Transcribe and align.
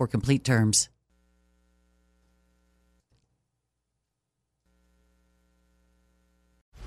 complete 0.07 0.43
terms. 0.43 0.90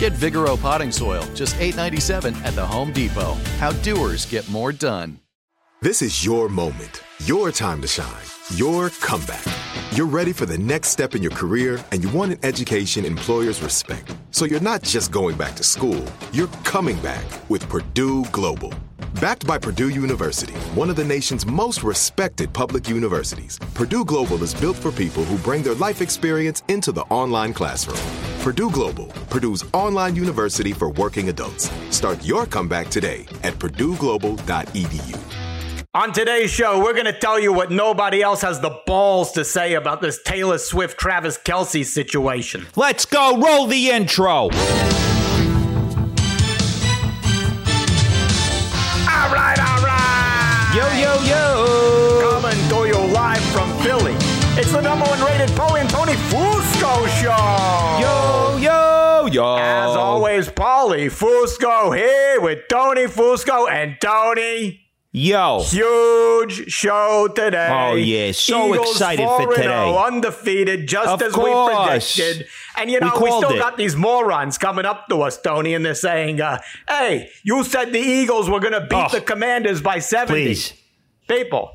Get 0.00 0.14
Vigoro 0.14 0.58
potting 0.58 0.90
soil, 0.90 1.22
just 1.34 1.56
$8.97 1.56 2.34
at 2.42 2.54
the 2.54 2.64
Home 2.64 2.90
Depot. 2.90 3.34
How 3.58 3.72
doers 3.82 4.24
get 4.24 4.48
more 4.48 4.72
done. 4.72 5.20
This 5.82 6.00
is 6.00 6.24
your 6.24 6.48
moment, 6.48 7.02
your 7.26 7.52
time 7.52 7.82
to 7.82 7.86
shine, 7.86 8.24
your 8.54 8.88
comeback. 8.88 9.44
You're 9.92 10.06
ready 10.06 10.32
for 10.32 10.46
the 10.46 10.56
next 10.56 10.88
step 10.88 11.14
in 11.14 11.20
your 11.20 11.32
career 11.32 11.84
and 11.92 12.02
you 12.02 12.08
want 12.08 12.32
an 12.32 12.38
education 12.42 13.04
employers 13.04 13.60
respect. 13.60 14.16
So 14.30 14.46
you're 14.46 14.60
not 14.60 14.82
just 14.82 15.12
going 15.12 15.36
back 15.36 15.54
to 15.56 15.62
school, 15.62 16.02
you're 16.32 16.48
coming 16.64 16.98
back 17.00 17.26
with 17.50 17.68
Purdue 17.68 18.24
Global. 18.32 18.72
Backed 19.14 19.46
by 19.46 19.58
Purdue 19.58 19.88
University, 19.88 20.54
one 20.74 20.88
of 20.88 20.94
the 20.94 21.04
nation's 21.04 21.44
most 21.44 21.82
respected 21.82 22.52
public 22.52 22.88
universities, 22.88 23.58
Purdue 23.74 24.04
Global 24.04 24.42
is 24.42 24.54
built 24.54 24.76
for 24.76 24.92
people 24.92 25.24
who 25.24 25.36
bring 25.38 25.62
their 25.62 25.74
life 25.74 26.00
experience 26.00 26.62
into 26.68 26.92
the 26.92 27.02
online 27.02 27.52
classroom. 27.52 27.98
Purdue 28.40 28.70
Global, 28.70 29.06
Purdue's 29.28 29.64
online 29.72 30.14
university 30.14 30.72
for 30.72 30.90
working 30.92 31.28
adults. 31.28 31.70
Start 31.90 32.24
your 32.24 32.46
comeback 32.46 32.88
today 32.88 33.26
at 33.42 33.54
purdueglobal.edu. 33.54 35.18
On 35.92 36.12
today's 36.12 36.52
show, 36.52 36.78
we're 36.78 36.92
going 36.92 37.04
to 37.06 37.18
tell 37.18 37.38
you 37.38 37.52
what 37.52 37.72
nobody 37.72 38.22
else 38.22 38.40
has 38.42 38.60
the 38.60 38.80
balls 38.86 39.32
to 39.32 39.44
say 39.44 39.74
about 39.74 40.00
this 40.00 40.22
Taylor 40.22 40.56
Swift 40.56 40.98
Travis 41.00 41.36
Kelce 41.36 41.84
situation. 41.84 42.64
Let's 42.76 43.04
go. 43.06 43.36
Roll 43.38 43.66
the 43.66 43.90
intro. 43.90 44.50
Show. 57.20 57.98
Yo, 58.00 58.56
yo, 58.56 59.26
yo. 59.26 59.56
As 59.56 59.94
always, 59.96 60.48
Paulie 60.48 61.06
Fusco 61.10 61.94
here 61.96 62.40
with 62.40 62.60
Tony 62.68 63.02
Fusco 63.04 63.70
and 63.70 63.96
Tony. 64.00 64.80
Yo. 65.12 65.60
Huge 65.64 66.70
show 66.72 67.28
today. 67.34 67.68
Oh, 67.70 67.94
yeah. 67.96 68.30
So 68.32 68.72
Eagles 68.72 68.92
excited 68.92 69.26
for 69.26 69.54
today. 69.54 69.96
Undefeated, 69.96 70.86
just 70.86 71.08
Of 71.08 71.22
as 71.22 71.32
course. 71.32 72.16
we 72.16 72.22
predicted. 72.22 72.46
And 72.78 72.90
you 72.90 73.00
know, 73.00 73.06
we, 73.06 73.28
called 73.28 73.44
still 73.44 73.56
it. 73.56 73.58
got 73.58 73.76
these 73.76 73.96
morons 73.96 74.56
coming 74.56 74.84
up 74.86 75.08
to 75.08 75.22
us, 75.22 75.40
Tony, 75.40 75.74
and 75.74 75.84
they're 75.84 75.94
saying, 75.94 76.40
uh, 76.40 76.60
hey, 76.88 77.28
you 77.42 77.64
said 77.64 77.92
the 77.92 77.98
Eagles 77.98 78.48
were 78.48 78.60
going 78.60 78.72
to 78.72 78.82
beat 78.82 78.92
Oh, 78.94 79.08
the 79.08 79.20
Commanders 79.20 79.82
by 79.82 79.98
70. 79.98 80.32
Please. 80.44 80.72
People, 81.28 81.72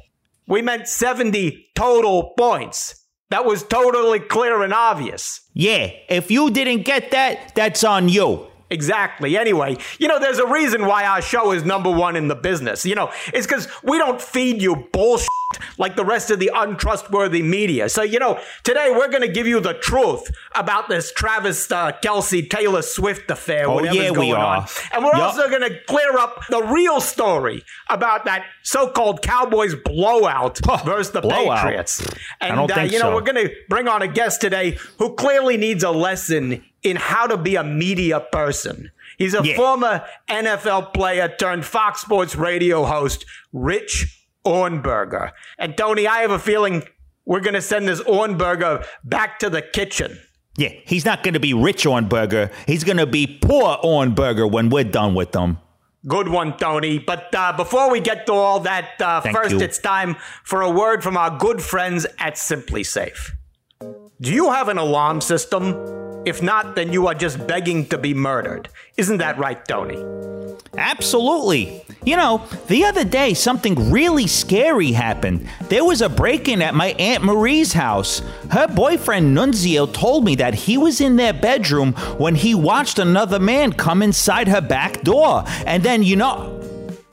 we 0.47 0.61
meant 0.61 0.88
70 0.88 1.67
total 1.75 2.34
points. 2.38 3.04
That 3.30 3.46
was 3.46 3.63
totally 3.63 4.19
clear 4.19 4.62
and 4.62 4.74
obvious. 4.74 5.41
Yeah. 5.53 5.91
If 6.09 6.30
you 6.30 6.52
didn't 6.52 6.84
get 6.84 7.12
that, 7.12 7.56
that's 7.56 7.84
on 7.84 8.08
you. 8.08 8.47
Exactly. 8.69 9.38
Anyway, 9.38 9.78
you 10.00 10.08
know, 10.08 10.19
there's 10.19 10.40
a 10.40 10.47
reason 10.47 10.86
why 10.86 11.06
our 11.06 11.22
show 11.22 11.52
is 11.52 11.64
number 11.64 11.90
one 11.90 12.16
in 12.16 12.28
the 12.28 12.35
business. 12.35 12.85
You 12.85 12.96
know, 12.96 13.12
it's 13.34 13.46
because 13.46 13.68
we 13.84 13.97
don't 13.97 14.22
feed 14.22 14.62
you 14.62 14.88
bullshit 14.91 15.28
like 15.77 15.95
the 15.95 16.05
rest 16.05 16.31
of 16.31 16.39
the 16.39 16.51
untrustworthy 16.53 17.41
media. 17.41 17.89
So, 17.89 18.01
you 18.01 18.19
know, 18.19 18.39
today 18.63 18.89
we're 18.91 19.07
going 19.09 19.21
to 19.21 19.27
give 19.31 19.47
you 19.47 19.59
the 19.59 19.73
truth 19.73 20.23
about 20.53 20.89
this 20.89 21.11
Travis 21.11 21.71
uh, 21.71 21.91
Kelce 22.03 22.49
Taylor 22.49 22.81
Swift 22.81 23.29
affair, 23.31 23.67
Oh, 23.69 23.83
yeah, 23.83 24.11
we 24.11 24.31
are. 24.31 24.57
on. 24.57 24.66
And 24.93 25.03
we're 25.03 25.11
Yup. 25.16 25.21
also 25.35 25.49
going 25.49 25.61
to 25.69 25.79
clear 25.88 26.17
up 26.17 26.41
the 26.49 26.61
real 26.63 26.99
story 27.01 27.63
about 27.89 28.25
that 28.25 28.45
so-called 28.63 29.21
Cowboys 29.21 29.75
blowout 29.83 30.59
Huh, 30.63 30.83
versus 30.85 31.11
the 31.11 31.21
blowout? 31.21 31.63
Patriots. 31.63 32.05
I 32.41 32.47
And, 32.47 32.55
don't 32.57 32.72
uh, 32.72 32.75
think 32.75 32.91
you 32.91 32.99
know, 32.99 33.09
so. 33.09 33.16
we're 33.16 33.22
going 33.22 33.47
to 33.47 33.53
bring 33.69 33.87
on 33.87 34.01
a 34.01 34.07
guest 34.07 34.41
today 34.41 34.77
who 34.99 35.13
clearly 35.16 35.57
needs 35.57 35.83
a 35.83 35.91
lesson 35.91 36.63
in 36.83 36.95
how 36.97 37.25
to 37.27 37.37
be 37.37 37.55
a 37.55 37.63
media 37.63 38.19
person. 38.31 38.91
He's 39.17 39.33
a 39.33 39.41
Yeah. 39.45 39.55
former 39.55 40.03
NFL 40.27 40.93
player 40.93 41.27
turned 41.39 41.66
Fox 41.66 42.01
Sports 42.01 42.35
radio 42.35 42.83
host, 42.85 43.25
Rich 43.53 44.25
Ohrnberger. 44.45 45.31
And 45.57 45.78
Tony, 45.78 46.07
I 46.07 46.19
have 46.19 46.31
a 46.31 46.39
feeling 46.39 46.83
we're 47.25 47.39
going 47.41 47.56
to 47.56 47.61
send 47.61 47.88
this 47.88 48.01
Ohrnberger 48.01 48.85
back 49.03 49.39
to 49.39 49.50
the 49.50 49.61
kitchen. 49.61 50.19
Yeah. 50.57 50.69
He's 50.85 51.06
not 51.06 51.23
going 51.23 51.33
to 51.33 51.39
be 51.39 51.53
rich 51.53 51.85
on 51.85 52.07
burger. 52.07 52.50
He's 52.66 52.84
going 52.84 52.97
to 52.97 53.05
be 53.05 53.28
poor 53.28 53.78
on 53.84 54.16
burger 54.16 54.47
when 54.47 54.70
we're 54.70 54.84
done 54.85 55.16
with 55.16 55.31
them. 55.34 55.58
Good 56.08 56.29
one, 56.29 56.55
Tony. 56.58 56.99
But 56.99 57.34
uh, 57.34 57.53
before 57.53 57.91
we 57.91 57.99
get 57.99 58.28
to 58.28 58.34
all 58.34 58.59
that, 58.61 59.02
uh, 59.02 59.22
first 59.22 59.55
you. 59.55 59.59
it's 59.59 59.79
time 59.79 60.16
for 60.43 60.61
a 60.61 60.70
word 60.70 61.03
from 61.03 61.17
our 61.17 61.35
good 61.35 61.61
friends 61.61 62.05
at 62.20 62.37
Simply 62.37 62.84
Safe. 62.84 63.35
Do 64.22 64.31
you 64.31 64.52
have 64.52 64.70
an 64.70 64.78
alarm 64.78 65.20
system? 65.20 66.04
If 66.25 66.41
not, 66.41 66.75
then 66.75 66.91
you 66.91 67.07
are 67.07 67.13
just 67.13 67.45
begging 67.45 67.85
to 67.87 67.97
be 67.97 68.13
murdered. 68.13 68.69
Isn't 68.97 69.17
that 69.17 69.37
right, 69.37 69.63
Tony? 69.67 70.03
Absolutely. 70.77 71.83
You 72.03 72.17
know, 72.17 72.45
the 72.67 72.85
other 72.85 73.03
day 73.03 73.33
something 73.33 73.91
really 73.91 74.27
scary 74.27 74.91
happened. 74.91 75.47
There 75.69 75.85
was 75.85 76.01
a 76.01 76.09
break 76.09 76.47
in 76.47 76.61
at 76.61 76.73
my 76.73 76.89
Aunt 76.99 77.23
Marie's 77.23 77.73
house. 77.73 78.22
Her 78.51 78.67
boyfriend 78.67 79.35
Nunzio 79.37 79.91
told 79.91 80.25
me 80.25 80.35
that 80.35 80.53
he 80.53 80.77
was 80.77 80.99
in 80.99 81.16
their 81.16 81.33
bedroom 81.33 81.93
when 82.17 82.35
he 82.35 82.55
watched 82.55 82.99
another 82.99 83.39
man 83.39 83.73
come 83.73 84.01
inside 84.01 84.47
her 84.47 84.61
back 84.61 85.03
door. 85.03 85.43
And 85.66 85.83
then, 85.83 86.03
you 86.03 86.16
know. 86.16 86.65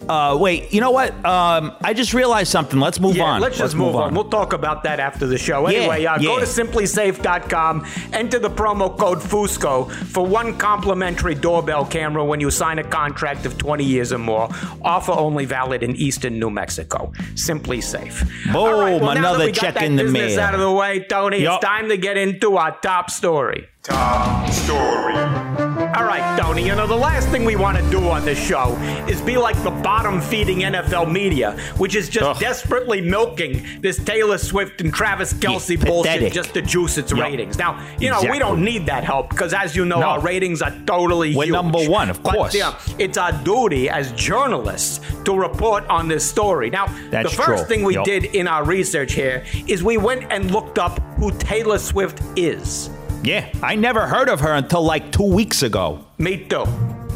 Uh, 0.09 0.37
wait, 0.39 0.73
you 0.73 0.81
know 0.81 0.91
what? 0.91 1.13
Um, 1.25 1.73
I 1.83 1.95
just 1.95 2.13
realized 2.13 2.51
something. 2.51 2.79
Let's 2.81 2.99
move 3.01 3.17
Yeah, 3.17 3.25
on. 3.25 3.41
let's 3.41 3.57
just 3.59 3.75
move, 3.77 3.95
on. 3.97 4.15
We'll 4.15 4.29
talk 4.29 4.53
about 4.53 4.83
that 4.85 4.99
after 5.01 5.27
the 5.27 5.39
show. 5.39 5.69
Yeah, 5.69 5.79
Anyway, 5.81 6.05
uh, 6.07 6.19
go 6.19 6.39
to 6.41 6.45
simplysafe.com, 6.47 7.87
enter 8.13 8.39
the 8.39 8.51
promo 8.51 8.97
code 8.99 9.19
FUSCO 9.19 9.91
for 9.91 10.27
one 10.27 10.57
complimentary 10.59 11.35
doorbell 11.35 11.85
camera 11.85 12.25
when 12.25 12.41
you 12.41 12.51
sign 12.51 12.79
a 12.79 12.85
contract 12.85 13.47
of 13.47 13.57
20 13.59 13.85
years 13.85 14.13
or 14.13 14.19
more. 14.19 14.49
Offer 14.83 15.13
only 15.13 15.45
valid 15.45 15.83
in 15.83 15.95
eastern 15.97 16.39
New 16.39 16.51
Mexico. 16.51 17.13
Simply 17.35 17.81
Safe. 17.81 18.23
All 18.55 18.73
right, 18.81 18.99
Boom, 18.99 19.07
well, 19.07 19.15
now 19.15 19.15
that 19.15 19.19
another 19.19 19.45
we 19.47 19.53
got 19.53 19.61
check 19.61 19.75
that 19.75 19.85
in 19.85 19.97
the 19.97 20.05
business 20.05 20.37
mail. 20.37 20.41
out 20.45 20.55
of 20.55 20.61
the 20.61 20.71
way, 20.73 21.01
Tony, 21.09 21.43
Yup. 21.43 21.57
it's 21.57 21.65
time 21.65 21.89
to 21.89 21.97
get 21.97 22.17
into 22.17 22.57
our 22.57 22.77
top 22.81 23.11
story. 23.11 23.69
Top 23.83 24.49
story. 24.51 25.62
All 25.95 26.05
right, 26.05 26.39
Tony, 26.41 26.65
you 26.67 26.75
know, 26.75 26.87
the 26.87 26.97
last 26.97 27.29
thing 27.29 27.45
we 27.45 27.55
want 27.55 27.77
to 27.77 27.91
do 27.91 28.09
on 28.09 28.25
this 28.25 28.39
show 28.43 28.77
is 29.09 29.21
be 29.21 29.37
like 29.37 29.61
the 29.63 29.71
bottom 29.71 30.23
feeding 30.23 30.61
NFL 30.61 31.13
media, 31.13 31.53
which 31.77 31.95
is 31.95 32.09
just 32.09 32.25
Ugh. 32.25 32.39
desperately 32.41 33.03
milking 33.03 33.63
this 33.83 34.03
Taylor 34.03 34.39
Swift 34.39 34.81
and 34.81 34.93
Travis 34.93 35.35
Kelce 35.35 35.77
Yeah, 35.79 35.85
bullshit 35.85 36.13
pathetic. 36.13 36.33
just 36.33 36.55
to 36.55 36.63
juice 36.63 36.97
its 36.97 37.11
Yup. 37.13 37.21
ratings. 37.21 37.59
Now, 37.59 37.79
you 37.99 38.09
know, 38.11 38.23
we 38.23 38.39
don't 38.39 38.65
need 38.65 38.87
that 38.87 39.05
help 39.05 39.29
because, 39.29 39.53
as 39.53 39.77
you 39.77 39.85
know, 39.85 40.01
No. 40.01 40.07
our 40.07 40.21
ratings 40.21 40.63
are 40.63 40.73
totally 40.87 41.35
We're 41.37 41.45
huge. 41.45 41.53
number 41.53 41.81
one, 41.87 42.09
of 42.09 42.23
But, 42.23 42.35
course. 42.37 42.55
yeah, 42.55 42.73
it's 42.99 43.19
our 43.19 43.33
duty 43.33 43.91
as 43.91 44.13
journalists 44.13 45.01
to 45.25 45.37
report 45.37 45.87
on 45.89 46.09
this 46.09 46.25
story. 46.29 46.71
Now, 46.71 46.87
That's 47.11 47.31
the 47.31 47.37
first 47.43 47.67
true. 47.67 47.77
thing 47.77 47.85
we 47.85 47.95
Yup. 47.95 48.07
did 48.07 48.25
in 48.25 48.49
our 48.49 48.65
research 48.65 49.13
here 49.13 49.45
is 49.67 49.83
we 49.85 49.99
went 49.99 50.25
and 50.31 50.51
looked 50.51 50.79
up 50.79 51.01
who 51.19 51.33
Taylor 51.33 51.79
Swift 51.79 52.21
is. 52.35 52.89
Yeah, 53.23 53.49
I 53.63 53.77
never 53.77 54.07
heard 54.07 54.29
of 54.29 54.41
her 54.41 54.53
until 54.55 54.83
like 54.83 55.13
two 55.13 55.33
weeks 55.33 55.63
ago. 55.63 56.05
Me 56.19 56.39
too. 56.39 56.65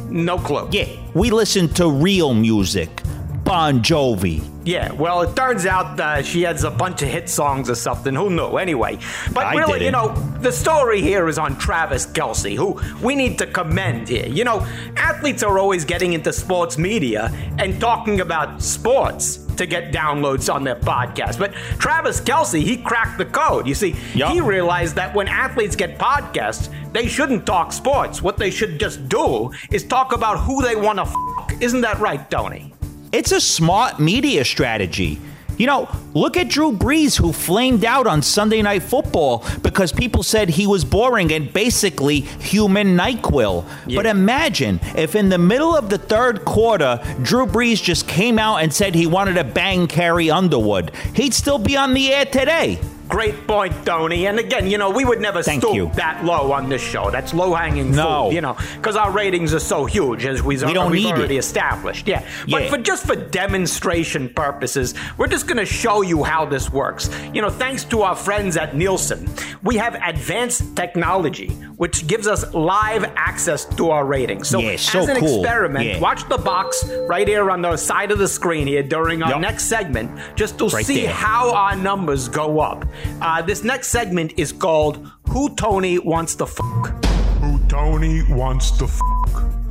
No 0.08 0.38
clue. 0.38 0.69
Yeah, 0.70 0.87
we 1.14 1.31
listened 1.31 1.75
to 1.76 1.91
real 1.91 2.32
music. 2.32 3.03
Bon 3.44 3.81
Jovi. 3.81 4.43
Yeah, 4.64 4.91
well, 4.93 5.23
it 5.23 5.37
turns 5.37 5.67
out 5.67 6.00
uh, 6.00 6.20
she 6.23 6.43
has 6.43 6.64
a 6.64 6.70
bunch 6.70 7.03
of 7.03 7.08
hit 7.08 7.29
songs 7.29 7.70
or 7.70 7.76
something. 7.76 8.12
Who 8.12 8.29
knew? 8.31 8.56
Anyway, 8.56 8.99
but 9.32 9.47
I 9.47 9.55
really, 9.55 9.75
you 9.75 9.91
didn't. 9.91 9.93
know, 9.93 10.38
the 10.41 10.50
story 10.50 11.00
here 11.00 11.29
is 11.29 11.38
on 11.38 11.56
Travis 11.56 12.06
Kelce, 12.06 12.56
who 12.56 12.81
we 13.00 13.14
need 13.14 13.38
to 13.38 13.47
commend 13.47 14.08
here. 14.08 14.26
You 14.26 14.43
know, 14.43 14.67
athletes 14.97 15.44
are 15.44 15.61
always 15.61 15.85
getting 15.85 16.12
into 16.12 16.32
sports 16.32 16.76
media 16.76 17.31
and 17.58 17.81
talking 17.81 18.20
about 18.20 18.61
sports 18.61 19.45
to 19.56 19.67
get 19.67 19.93
downloads 19.93 20.53
on 20.53 20.64
their 20.64 20.76
podcast. 20.76 21.38
But 21.38 21.53
Travis 21.79 22.20
Kelce, 22.20 22.62
he 22.62 22.76
cracked 22.76 23.19
the 23.19 23.25
code. 23.25 23.67
You 23.67 23.75
see, 23.75 23.94
Yup. 24.14 24.32
he 24.32 24.41
realized 24.41 24.94
that 24.97 25.14
when 25.14 25.29
athletes 25.29 25.76
get 25.76 25.99
podcasts, 25.99 26.70
they 26.93 27.06
shouldn't 27.08 27.47
talk 27.47 27.73
sports. 27.73 28.23
What 28.23 28.37
they 28.37 28.50
should 28.50 28.79
just 28.81 29.08
do 29.08 29.50
is 29.70 29.85
talk 29.85 30.12
about 30.12 30.38
who 30.41 30.62
they 30.62 30.76
want 30.76 30.99
to 30.99 31.03
f. 31.05 31.62
Isn't 31.62 31.81
that 31.82 31.99
right, 31.99 32.31
Tony? 32.31 32.75
It's 33.12 33.32
a 33.32 33.41
smart 33.41 33.99
media 34.00 34.44
strategy. 34.44 35.19
You 35.56 35.67
know, 35.67 35.88
look 36.14 36.37
at 36.37 36.49
Drew 36.49 36.73
Brees, 36.73 37.17
who 37.17 37.32
flamed 37.32 37.85
out 37.85 38.06
on 38.06 38.23
Sunday 38.23 38.62
Night 38.62 38.82
Football 38.82 39.44
because 39.62 39.93
people 39.93 40.23
said 40.23 40.49
he 40.49 40.67
was 40.67 40.85
boring 40.85 41.32
and 41.32 41.53
basically 41.53 42.20
human 42.20 42.97
NyQuil. 42.97 43.64
Yeah. 43.87 43.97
But 43.97 44.06
imagine 44.06 44.81
if 44.97 45.14
in 45.14 45.29
the 45.29 45.38
middle 45.38 45.75
of 45.75 45.88
the 45.88 45.99
third 45.99 46.44
quarter, 46.44 47.00
Drew 47.23 47.47
Brees 47.47 47.82
just 47.82 48.06
came 48.06 48.38
out 48.38 48.56
and 48.58 48.73
said 48.73 48.94
he 48.94 49.06
wanted 49.06 49.35
to 49.35 49.44
bang 49.44 49.87
Carrie 49.87 50.31
Underwood. 50.31 50.93
He'd 51.14 51.35
still 51.35 51.58
be 51.58 51.76
on 51.76 51.94
the 51.94 52.12
air 52.12 52.26
today. 52.26 52.81
Great 53.08 53.47
point, 53.47 53.73
Tony. 53.87 54.26
And 54.26 54.38
again, 54.38 54.69
you 54.69 54.79
know, 54.79 54.91
we 54.91 55.05
would 55.05 55.20
never 55.20 55.43
Thank 55.43 55.62
stoop 55.62 55.75
you. 55.75 55.91
that 55.94 56.25
low 56.25 56.53
on 56.53 56.69
this 56.69 56.82
show. 56.82 57.11
That's 57.11 57.32
low 57.32 57.55
hanging 57.55 57.93
No. 57.93 58.25
fruit, 58.25 58.35
you 58.35 58.41
know, 58.41 58.56
because 58.76 58.97
our 58.97 59.11
ratings 59.11 59.55
are 59.55 59.61
so 59.61 59.85
huge, 59.85 60.26
as 60.26 60.43
we, 60.43 60.56
don't 60.56 60.91
we've 60.91 61.06
already 61.06 61.37
it. 61.37 61.38
established. 61.38 62.08
Yeah. 62.08 62.23
But 62.50 62.64
Yeah. 62.64 62.70
for 62.70 62.79
just 62.79 63.06
for 63.06 63.14
demonstration 63.14 64.29
purposes, 64.29 64.94
we're 65.19 65.29
just 65.29 65.47
going 65.47 65.58
to 65.58 65.64
show 65.64 66.03
you 66.03 66.25
how 66.25 66.44
this 66.47 66.73
works. 66.73 67.08
You 67.32 67.43
know, 67.43 67.49
thanks 67.50 67.85
to 67.85 68.03
our 68.03 68.17
friends 68.17 68.56
at 68.56 68.76
Nielsen, 68.76 69.29
we 69.62 69.76
have 69.76 69.94
advanced 70.05 70.75
technology, 70.76 71.49
which 71.76 72.06
gives 72.06 72.26
us 72.26 72.53
live 72.55 73.05
access 73.17 73.64
to 73.76 73.91
our 73.91 74.05
ratings. 74.05 74.49
So, 74.49 74.58
Yeah, 74.58 74.76
so 74.76 75.00
as 75.00 75.08
an 75.08 75.17
cool. 75.20 75.41
experiment, 75.41 75.85
Yeah. 75.87 75.99
watch 76.00 76.29
the 76.29 76.38
box 76.38 76.85
right 77.08 77.26
here 77.26 77.50
on 77.50 77.62
the 77.62 77.76
side 77.76 78.11
of 78.11 78.19
the 78.19 78.29
screen 78.29 78.67
here 78.67 78.82
during 78.82 79.23
our 79.23 79.31
Yup. 79.31 79.41
next 79.41 79.64
segment, 79.64 80.11
just 80.35 80.58
to 80.58 80.67
Right 80.69 80.85
see 80.85 81.03
there. 81.03 81.12
how 81.14 81.53
our 81.55 81.76
numbers 81.76 82.29
go 82.29 82.61
up. 82.61 82.85
Uh, 83.20 83.43
this 83.43 83.64
next 83.64 83.88
segment 83.88 84.34
is 84.37 84.52
called 84.52 85.10
Who 85.28 85.54
Tony 85.56 85.98
Wants 85.98 86.34
to 86.37 86.46
Fuck. 86.46 87.04
Who 87.40 87.58
Tony 87.69 88.22
wants 88.32 88.70
to 88.78 88.87
Fuck. 88.87 89.16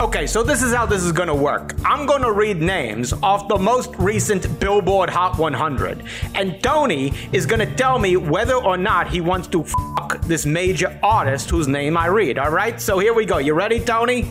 Okay, 0.02 0.28
so 0.28 0.44
this 0.44 0.62
is 0.62 0.74
how 0.74 0.86
this 0.86 1.04
is 1.04 1.14
gonna 1.14 1.34
work. 1.34 1.74
I'm 1.86 2.06
gonna 2.06 2.32
read 2.32 2.62
names 2.62 3.14
off 3.14 3.48
the 3.48 3.58
most 3.58 3.96
recent 3.96 4.60
Billboard 4.60 5.10
Hot 5.10 5.38
100, 5.38 6.04
and 6.36 6.62
Tony 6.62 7.14
is 7.32 7.46
gonna 7.46 7.74
tell 7.76 7.98
me 7.98 8.18
whether 8.18 8.56
or 8.56 8.76
not 8.76 9.08
he 9.08 9.22
wants 9.22 9.48
to 9.48 9.64
fuck 9.64 10.22
this 10.24 10.46
major 10.46 11.00
artist 11.02 11.50
whose 11.50 11.70
name 11.70 11.96
I 11.96 12.08
read. 12.08 12.38
All 12.38 12.52
right, 12.52 12.80
so 12.82 13.00
here 13.00 13.14
we 13.14 13.26
go. 13.26 13.38
You 13.38 13.54
ready, 13.54 13.80
Tony? 13.80 14.30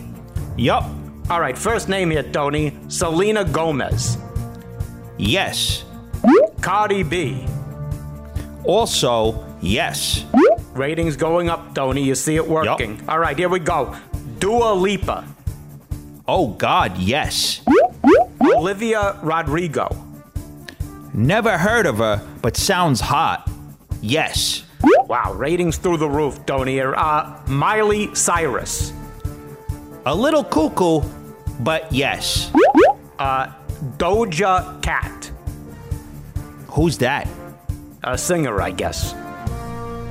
Yup. 0.59 0.85
All 1.31 1.41
right, 1.41 1.57
first 1.57 1.89
name 1.89 2.11
here, 2.11 2.23
Tony. 2.23 2.77
Selena 2.89 3.43
Gomez. 3.45 4.19
Yes. 5.17 5.85
Cardi 6.61 7.03
B. 7.03 7.47
Also, 8.65 9.45
yes. 9.61 10.25
Ratings 10.73 11.17
going 11.17 11.49
up, 11.49 11.75
Tony. 11.75 12.03
You 12.03 12.15
see 12.15 12.37
it 12.37 12.47
working. 12.47 13.03
All 13.09 13.19
right, 13.19 13.37
here 13.37 13.49
we 13.49 13.59
go. 13.59 13.95
Dua 14.39 14.73
Lipa. 14.75 15.25
Oh, 16.27 16.49
God, 16.49 16.97
yes. 16.99 17.61
Olivia 18.41 19.19
Rodrigo. 19.23 19.89
Never 21.13 21.59
heard 21.59 21.87
of 21.87 21.99
her, 21.99 22.27
but 22.43 22.57
sounds 22.57 23.01
hot. 23.01 23.49
Yes. 24.01 24.65
Wow, 25.07 25.33
ratings 25.35 25.77
through 25.77 25.99
the 25.99 26.09
roof, 26.09 26.45
Tony. 26.47 26.81
Uh, 26.81 27.39
Miley 27.47 28.15
Cyrus. 28.15 28.93
A 30.07 30.15
little 30.15 30.45
cuckoo, 30.45 31.03
but 31.61 31.91
yes. 31.93 32.51
Doja 33.97 34.83
Cat. 34.83 35.31
Who's 36.69 36.99
that? 36.99 37.29
A 38.07 38.19
singer, 38.19 38.61
I 38.61 38.71
guess. 38.71 39.15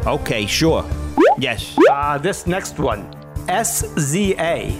Okay, 0.07 0.47
sure. 0.47 0.83
Yes. 1.37 1.77
Uh, 1.89 2.17
this 2.17 2.47
next 2.47 2.79
one. 2.79 3.13
SZA. 3.47 4.71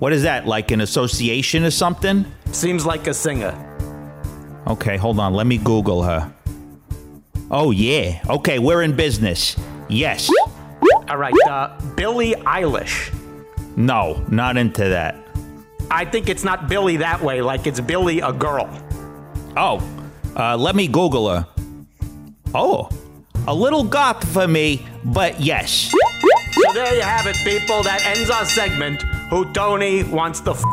What 0.00 0.12
is 0.12 0.24
that, 0.24 0.46
like 0.46 0.72
an 0.72 0.80
association 0.80 1.64
or 1.64 1.70
something? 1.70 2.26
Seems 2.52 2.84
like 2.84 3.06
a 3.06 3.14
singer. 3.14 3.54
Okay, 4.66 4.96
hold 4.96 5.20
on. 5.20 5.32
Let 5.32 5.46
me 5.46 5.58
Google 5.58 6.02
her. 6.02 6.32
Oh, 7.50 7.70
yeah. 7.70 8.20
Okay, 8.28 8.58
we're 8.58 8.82
in 8.82 8.96
business. 8.96 9.56
Yes. 9.88 10.28
All 11.08 11.18
right, 11.18 11.34
uh, 11.48 11.78
Billie 11.94 12.34
Eilish. 12.34 13.14
No, 13.76 14.24
not 14.28 14.56
into 14.56 14.88
that. 14.88 15.16
I 15.90 16.04
think 16.04 16.28
it's 16.28 16.44
not 16.44 16.68
Billy 16.68 16.96
that 16.98 17.20
way, 17.22 17.42
like 17.42 17.66
it's 17.66 17.80
Billy 17.80 18.20
a 18.20 18.32
girl. 18.32 18.68
Oh, 19.56 19.80
uh, 20.36 20.56
let 20.56 20.74
me 20.74 20.88
Google 20.88 21.28
her. 21.28 21.46
Oh, 22.54 22.88
a 23.46 23.54
little 23.54 23.84
goth 23.84 24.26
for 24.32 24.46
me, 24.46 24.86
but 25.04 25.40
yes. 25.40 25.92
So 26.52 26.72
there 26.74 26.94
you 26.94 27.02
have 27.02 27.26
it, 27.26 27.36
people. 27.36 27.82
That 27.82 28.04
ends 28.04 28.28
our 28.30 28.44
segment. 28.44 29.02
Who 29.30 29.50
Tony 29.52 30.02
wants 30.02 30.40
the 30.40 30.52
f- 30.54 30.64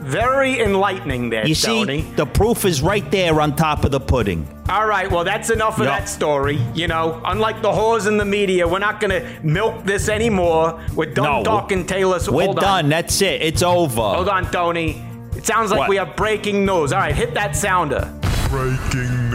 Very 0.00 0.60
enlightening 0.60 1.28
there, 1.30 1.46
You 1.46 1.54
see, 1.54 1.66
Tony. 1.84 2.02
the 2.16 2.24
proof 2.26 2.64
is 2.64 2.80
right 2.80 3.08
there 3.10 3.40
on 3.40 3.54
top 3.54 3.84
of 3.84 3.90
the 3.90 4.00
pudding. 4.00 4.48
All 4.70 4.86
right, 4.86 5.10
well, 5.10 5.24
that's 5.24 5.50
enough 5.50 5.78
of 5.78 5.84
Yup. 5.86 5.98
that 5.98 6.08
story. 6.08 6.58
You 6.74 6.88
know, 6.88 7.20
unlike 7.24 7.60
the 7.62 7.70
whores 7.70 8.06
in 8.08 8.16
the 8.16 8.24
media, 8.24 8.66
we're 8.66 8.78
not 8.78 8.98
going 9.00 9.10
to 9.10 9.40
milk 9.42 9.84
this 9.84 10.08
anymore. 10.08 10.80
We're 10.94 11.12
done 11.12 11.24
No, 11.24 11.44
talking 11.44 11.86
Taylor. 11.86 12.18
So 12.18 12.32
We're 12.32 12.44
hold 12.46 12.56
done. 12.60 12.84
On. 12.86 12.90
That's 12.90 13.20
it. 13.20 13.42
It's 13.42 13.62
over. 13.62 14.00
Hold 14.00 14.28
on, 14.28 14.50
Tony. 14.50 15.02
It 15.36 15.44
sounds 15.44 15.70
like 15.70 15.80
What? 15.80 15.88
we 15.90 15.96
have 15.96 16.16
breaking 16.16 16.64
news. 16.64 16.92
All 16.92 16.98
right, 17.00 17.14
hit 17.14 17.34
that 17.34 17.54
sounder. 17.54 18.10
Breaking 18.48 19.00
news. 19.02 19.25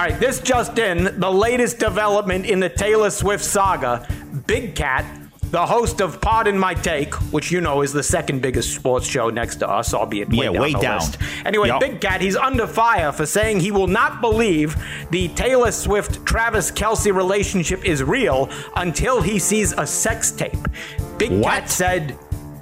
All 0.00 0.06
right, 0.06 0.18
this 0.18 0.40
just 0.40 0.78
in 0.78 1.20
the 1.20 1.30
latest 1.30 1.78
development 1.78 2.46
in 2.46 2.58
the 2.58 2.70
Taylor 2.70 3.10
Swift 3.10 3.44
saga. 3.44 4.08
Big 4.46 4.74
Cat, 4.74 5.04
the 5.50 5.66
host 5.66 6.00
of 6.00 6.22
Pod 6.22 6.22
Pardon 6.46 6.58
My 6.58 6.72
Take, 6.72 7.12
which 7.34 7.52
you 7.52 7.60
know 7.60 7.82
is 7.82 7.92
the 7.92 8.02
second 8.02 8.40
biggest 8.40 8.74
sports 8.74 9.06
show 9.06 9.28
next 9.28 9.56
to 9.56 9.68
us, 9.68 9.92
albeit 9.92 10.30
way 10.30 10.46
Yeah, 10.46 10.52
down 10.52 10.62
way 10.62 10.72
the 10.72 10.78
down. 10.78 10.98
list. 11.00 11.18
Anyway, 11.44 11.68
Yup. 11.68 11.80
Big 11.80 12.00
Cat, 12.00 12.22
he's 12.22 12.34
under 12.34 12.66
fire 12.66 13.12
for 13.12 13.26
saying 13.26 13.60
he 13.60 13.70
will 13.72 13.88
not 13.88 14.22
believe 14.22 14.74
the 15.10 15.28
Taylor 15.28 15.70
Swift 15.70 16.24
Travis 16.24 16.70
Kelce 16.70 17.14
relationship 17.14 17.84
is 17.84 18.02
real 18.02 18.48
until 18.76 19.20
he 19.20 19.38
sees 19.38 19.72
a 19.72 19.86
sex 19.86 20.30
tape. 20.30 20.56
Big 21.18 21.42
Cat 21.42 21.68
said. 21.68 22.16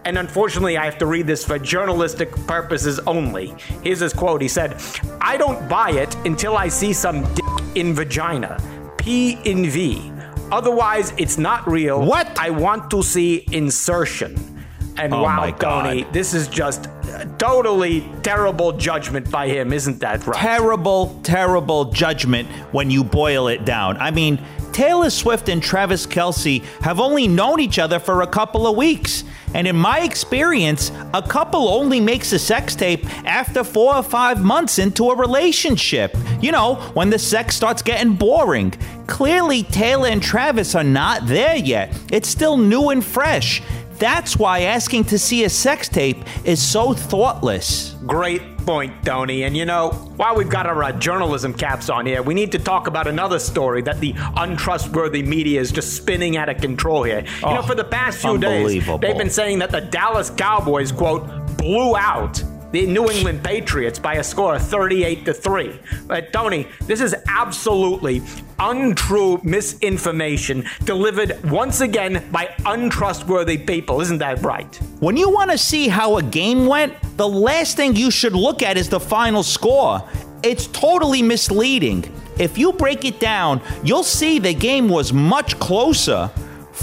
And 0.08 0.16
unfortunately, 0.16 0.78
I 0.78 0.86
have 0.86 0.96
to 0.98 1.06
read 1.06 1.26
this 1.26 1.44
for 1.44 1.58
journalistic 1.58 2.32
purposes 2.46 2.98
only. 3.00 3.54
Here's 3.82 4.00
his 4.00 4.14
quote. 4.14 4.40
He 4.40 4.48
said, 4.48 4.80
I 5.20 5.36
don't 5.36 5.68
buy 5.68 5.90
it 5.90 6.14
until 6.24 6.56
I 6.56 6.68
see 6.68 6.94
some 6.94 7.22
dick 7.34 7.44
in 7.74 7.92
vagina. 7.92 8.56
P 8.96 9.32
in 9.44 9.68
V. 9.68 10.10
Otherwise, 10.50 11.12
it's 11.18 11.36
not 11.36 11.68
real. 11.68 12.00
What? 12.00 12.38
I 12.38 12.48
want 12.48 12.90
to 12.92 13.02
see 13.02 13.44
insertion. 13.52 14.64
And 14.96 15.12
Oh 15.12 15.24
wow. 15.24 15.50
Tony, 15.50 16.04
this 16.10 16.32
is 16.32 16.48
just 16.48 16.88
totally 17.36 18.10
terrible 18.22 18.72
judgment 18.72 19.30
by 19.30 19.46
him, 19.48 19.74
isn't 19.74 20.00
that 20.00 20.26
right? 20.26 20.40
Terrible, 20.40 21.20
terrible 21.22 21.92
judgment 21.92 22.48
when 22.72 22.90
you 22.90 23.04
boil 23.04 23.48
it 23.48 23.66
down. 23.66 23.98
I 23.98 24.10
mean, 24.10 24.40
Taylor 24.72 25.10
Swift 25.10 25.48
and 25.48 25.62
Travis 25.62 26.06
Kelce 26.06 26.62
have 26.80 26.98
only 26.98 27.28
known 27.28 27.60
each 27.60 27.78
other 27.78 27.98
for 27.98 28.22
a 28.22 28.26
couple 28.26 28.66
of 28.66 28.76
weeks. 28.76 29.24
And 29.54 29.66
in 29.66 29.76
my 29.76 30.00
experience, 30.00 30.92
a 31.14 31.22
couple 31.22 31.68
only 31.68 32.00
makes 32.00 32.32
a 32.32 32.38
sex 32.38 32.74
tape 32.74 33.06
after 33.26 33.64
four 33.64 33.94
or 33.94 34.02
five 34.02 34.42
months 34.42 34.78
into 34.78 35.10
a 35.10 35.16
relationship. 35.16 36.16
You 36.40 36.52
know, 36.52 36.76
when 36.94 37.10
the 37.10 37.18
sex 37.18 37.56
starts 37.56 37.82
getting 37.82 38.14
boring. 38.14 38.72
Clearly, 39.06 39.62
Taylor 39.62 40.08
and 40.08 40.22
Travis 40.22 40.74
are 40.74 40.84
not 40.84 41.26
there 41.26 41.56
yet. 41.56 41.98
It's 42.12 42.28
still 42.28 42.56
new 42.56 42.90
and 42.90 43.04
fresh. 43.04 43.62
That's 43.98 44.36
why 44.36 44.60
asking 44.62 45.04
to 45.04 45.18
see 45.18 45.44
a 45.44 45.50
sex 45.50 45.88
tape 45.88 46.18
is 46.44 46.62
so 46.62 46.92
thoughtless. 46.92 47.96
Great 48.06 48.57
point, 48.68 48.92
Tony. 49.02 49.44
And 49.44 49.56
you 49.56 49.64
know, 49.64 49.92
while 50.16 50.36
we've 50.36 50.50
got 50.50 50.66
our 50.66 50.84
uh, 50.84 50.92
journalism 50.92 51.54
caps 51.54 51.88
on 51.88 52.04
here, 52.04 52.22
we 52.22 52.34
need 52.34 52.52
to 52.52 52.58
talk 52.58 52.86
about 52.86 53.06
another 53.06 53.38
story 53.38 53.80
that 53.80 53.98
the 53.98 54.14
untrustworthy 54.36 55.22
media 55.22 55.58
is 55.58 55.72
just 55.72 55.96
spinning 55.96 56.36
out 56.36 56.50
of 56.50 56.58
control 56.58 57.02
here. 57.02 57.24
You 57.36 57.46
know, 57.46 57.58
Oh, 57.60 57.62
for 57.62 57.74
the 57.74 57.84
past 57.84 58.18
few 58.18 58.36
days, 58.36 58.84
they've 59.00 59.16
been 59.16 59.30
saying 59.30 59.60
that 59.60 59.70
the 59.70 59.80
Dallas 59.80 60.28
Cowboys, 60.28 60.92
quote, 60.92 61.26
blew 61.56 61.96
out 61.96 62.42
the 62.72 62.86
New 62.86 63.08
England 63.10 63.42
Patriots 63.42 63.98
by 63.98 64.14
a 64.14 64.24
score 64.24 64.56
of 64.56 64.62
38 64.62 65.24
to 65.24 65.34
3. 65.34 65.80
But 66.06 66.32
Tony, 66.32 66.68
this 66.86 67.00
is 67.00 67.14
absolutely 67.28 68.22
untrue 68.58 69.40
misinformation 69.42 70.64
delivered 70.84 71.38
once 71.50 71.80
again 71.80 72.28
by 72.30 72.54
untrustworthy 72.66 73.58
people. 73.58 74.00
Isn't 74.00 74.18
that 74.18 74.42
right? 74.42 74.74
When 75.00 75.16
you 75.16 75.30
want 75.30 75.50
to 75.50 75.58
see 75.58 75.88
how 75.88 76.18
a 76.18 76.22
game 76.22 76.66
went, 76.66 76.94
the 77.16 77.28
last 77.28 77.76
thing 77.76 77.96
you 77.96 78.10
should 78.10 78.34
look 78.34 78.62
at 78.62 78.76
is 78.76 78.88
the 78.88 79.00
final 79.00 79.42
score. 79.42 80.02
It's 80.42 80.66
totally 80.68 81.22
misleading. 81.22 82.12
If 82.38 82.56
you 82.56 82.72
break 82.72 83.04
it 83.04 83.18
down, 83.18 83.60
you'll 83.82 84.04
see 84.04 84.38
the 84.38 84.54
game 84.54 84.88
was 84.88 85.12
much 85.12 85.58
closer. 85.58 86.30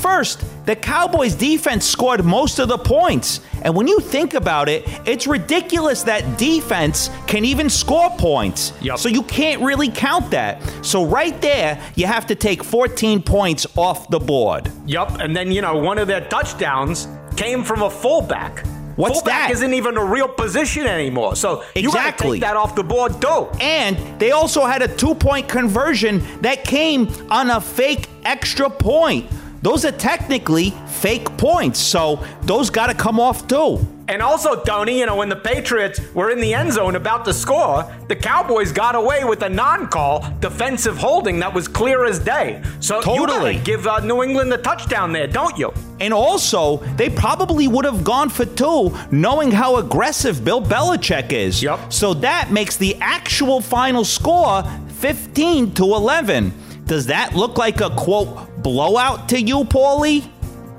First, 0.06 0.46
the 0.68 0.76
Cowboys 0.76 1.34
defense 1.34 1.84
scored 1.84 2.24
most 2.24 2.60
of 2.60 2.68
the 2.68 2.78
points. 2.78 3.40
And 3.64 3.76
when 3.76 3.88
you 3.88 4.00
think 4.00 4.36
about 4.36 4.70
it, 4.70 4.84
it's 5.08 5.26
ridiculous 5.26 6.04
that 6.04 6.38
defense 6.38 7.10
can 7.26 7.44
even 7.44 7.72
score 7.72 8.12
points. 8.12 8.72
Yup. 8.82 9.00
So 9.00 9.10
you 9.10 9.24
can't 9.24 9.64
really 9.64 9.90
count 9.90 10.30
that. 10.30 10.62
So 10.86 11.08
right 11.08 11.42
there, 11.42 11.82
you 11.96 12.06
have 12.06 12.28
to 12.28 12.36
take 12.36 12.64
14 12.64 13.24
points 13.24 13.66
off 13.76 14.08
the 14.12 14.20
board. 14.20 14.72
Yup, 14.86 15.20
and 15.22 15.36
then 15.36 15.52
you 15.52 15.62
know 15.62 15.76
one 15.76 15.98
of 15.98 16.08
their 16.08 16.22
touchdowns 16.22 17.08
came 17.36 17.64
from 17.64 17.82
a 17.82 17.90
fullback. 17.90 18.64
What's 18.98 19.22
fullback 19.22 19.48
that? 19.48 19.52
isn't 19.54 19.74
even 19.74 19.98
a 19.98 20.06
real 20.06 20.28
position 20.28 20.86
anymore. 20.86 21.36
So 21.36 21.64
you 21.76 21.92
gotta 21.92 22.16
take 22.16 22.42
that 22.42 22.56
off 22.56 22.76
the 22.76 22.84
board 22.84 23.20
too. 23.20 23.50
And 23.60 23.98
they 24.20 24.30
also 24.34 24.66
had 24.66 24.84
a 24.84 24.88
two 24.88 25.16
point 25.16 25.50
conversion 25.50 26.24
that 26.42 26.64
came 26.64 27.08
on 27.32 27.50
a 27.50 27.60
fake 27.60 28.08
extra 28.24 28.70
point. 28.70 29.32
Those 29.66 29.84
are 29.84 29.92
technically 29.92 30.76
fake 30.86 31.26
points, 31.40 31.80
so 31.80 32.24
those 32.44 32.70
got 32.70 32.86
to 32.86 32.94
come 32.94 33.20
off 33.20 33.48
too. 33.48 33.80
And 34.08 34.22
also, 34.22 34.62
Tony, 34.62 35.00
you 35.00 35.08
know, 35.08 35.16
when 35.16 35.28
the 35.28 35.36
Patriots 35.36 36.00
were 36.14 36.30
in 36.30 36.40
the 36.40 36.54
end 36.54 36.72
zone 36.72 36.96
about 36.96 37.26
to 37.26 37.34
score, 37.34 37.92
the 38.08 38.16
Cowboys 38.16 38.72
got 38.72 38.94
away 38.94 39.24
with 39.24 39.42
a 39.42 39.50
non-call 39.50 40.24
defensive 40.40 41.00
holding 41.00 41.40
that 41.40 41.52
was 41.52 41.68
clear 41.68 42.06
as 42.06 42.20
day. 42.20 42.62
So 42.80 43.02
Totally. 43.02 43.58
give 43.64 43.88
uh, 43.88 44.02
New 44.02 44.22
England 44.22 44.52
the 44.52 44.60
touchdown 44.60 45.12
there, 45.12 45.26
don't 45.26 45.58
you? 45.58 45.74
And 46.00 46.14
also, 46.14 46.78
they 46.96 47.10
probably 47.10 47.68
would 47.68 47.86
have 47.86 48.04
gone 48.04 48.30
for 48.30 48.46
two, 48.46 48.96
knowing 49.10 49.50
how 49.50 49.78
aggressive 49.78 50.46
Bill 50.46 50.62
Belichick 50.62 51.32
is. 51.32 51.64
Yup. 51.64 51.92
So 51.92 52.14
that 52.14 52.52
makes 52.52 52.78
the 52.78 52.96
actual 53.02 53.62
final 53.62 54.06
score 54.06 54.62
15 55.00 55.74
to 55.74 55.84
11. 55.86 56.54
Does 56.86 57.08
that 57.08 57.36
look 57.36 57.58
like 57.58 57.82
a 57.82 57.90
quote 57.90 58.62
blowout 58.62 59.28
to 59.30 59.42
you, 59.42 59.64
Paulie? 59.64 60.30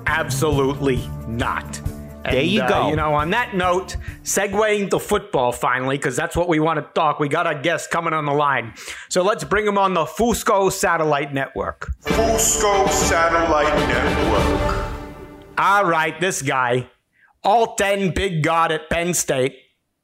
Absolutely 0.06 1.04
not. 1.26 1.78
And, 2.25 2.34
There 2.34 2.42
you 2.42 2.62
uh, 2.62 2.68
go. 2.68 2.88
you 2.90 2.96
know, 2.96 3.14
on 3.14 3.30
that 3.30 3.54
note, 3.54 3.96
segueing 4.22 4.90
to 4.90 4.98
football 4.98 5.52
finally, 5.52 5.96
because 5.96 6.16
that's 6.16 6.36
what 6.36 6.48
we 6.48 6.60
want 6.60 6.78
to 6.78 6.82
talk. 6.94 7.18
We 7.18 7.28
got 7.28 7.46
our 7.46 7.60
guest 7.60 7.90
coming 7.90 8.12
on 8.12 8.25
the 8.25 8.32
line. 8.32 8.75
So 9.08 9.22
let's 9.22 9.44
bring 9.44 9.66
him 9.66 9.78
on 9.78 9.94
the 9.94 10.04
Fusco 10.04 10.70
Satellite 10.72 11.34
Network. 11.34 11.90
Fusco 12.02 12.88
Satellite 12.88 13.76
Network. 13.88 14.86
All 15.58 15.84
right, 15.84 16.20
this 16.20 16.42
guy, 16.42 16.88
all 17.42 17.75
10 17.76 18.10
big 18.10 18.42
god 18.42 18.70
at 18.72 18.90
Penn 18.90 19.14
State. 19.14 19.56